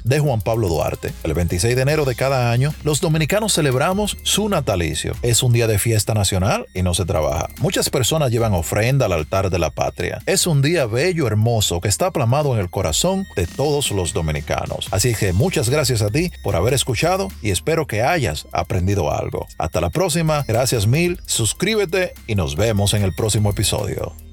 de 0.03 0.19
Juan 0.19 0.41
Pablo 0.41 0.67
Duarte. 0.67 1.13
El 1.23 1.33
26 1.33 1.75
de 1.75 1.81
enero 1.81 2.05
de 2.05 2.15
cada 2.15 2.51
año, 2.51 2.73
los 2.83 3.01
dominicanos 3.01 3.53
celebramos 3.53 4.17
su 4.23 4.49
natalicio. 4.49 5.13
Es 5.21 5.43
un 5.43 5.53
día 5.53 5.67
de 5.67 5.77
fiesta 5.77 6.13
nacional 6.13 6.65
y 6.73 6.81
no 6.81 6.93
se 6.93 7.05
trabaja. 7.05 7.47
Muchas 7.59 7.89
personas 7.89 8.31
llevan 8.31 8.53
ofrenda 8.53 9.05
al 9.05 9.13
altar 9.13 9.49
de 9.49 9.59
la 9.59 9.69
patria. 9.69 10.21
Es 10.25 10.47
un 10.47 10.61
día 10.61 10.87
bello, 10.87 11.27
hermoso, 11.27 11.81
que 11.81 11.87
está 11.87 12.11
plamado 12.11 12.55
en 12.55 12.59
el 12.59 12.69
corazón 12.69 13.27
de 13.35 13.45
todos 13.45 13.91
los 13.91 14.13
dominicanos. 14.13 14.87
Así 14.91 15.13
que 15.13 15.33
muchas 15.33 15.69
gracias 15.69 16.01
a 16.01 16.09
ti 16.09 16.31
por 16.43 16.55
haber 16.55 16.73
escuchado 16.73 17.27
y 17.41 17.51
espero 17.51 17.85
que 17.85 18.01
hayas 18.01 18.47
aprendido 18.51 19.11
algo. 19.11 19.47
Hasta 19.57 19.81
la 19.81 19.91
próxima, 19.91 20.43
gracias 20.47 20.87
mil, 20.87 21.19
suscríbete 21.25 22.13
y 22.25 22.35
nos 22.35 22.55
vemos 22.55 22.95
en 22.95 23.03
el 23.03 23.13
próximo 23.13 23.51
episodio. 23.51 24.26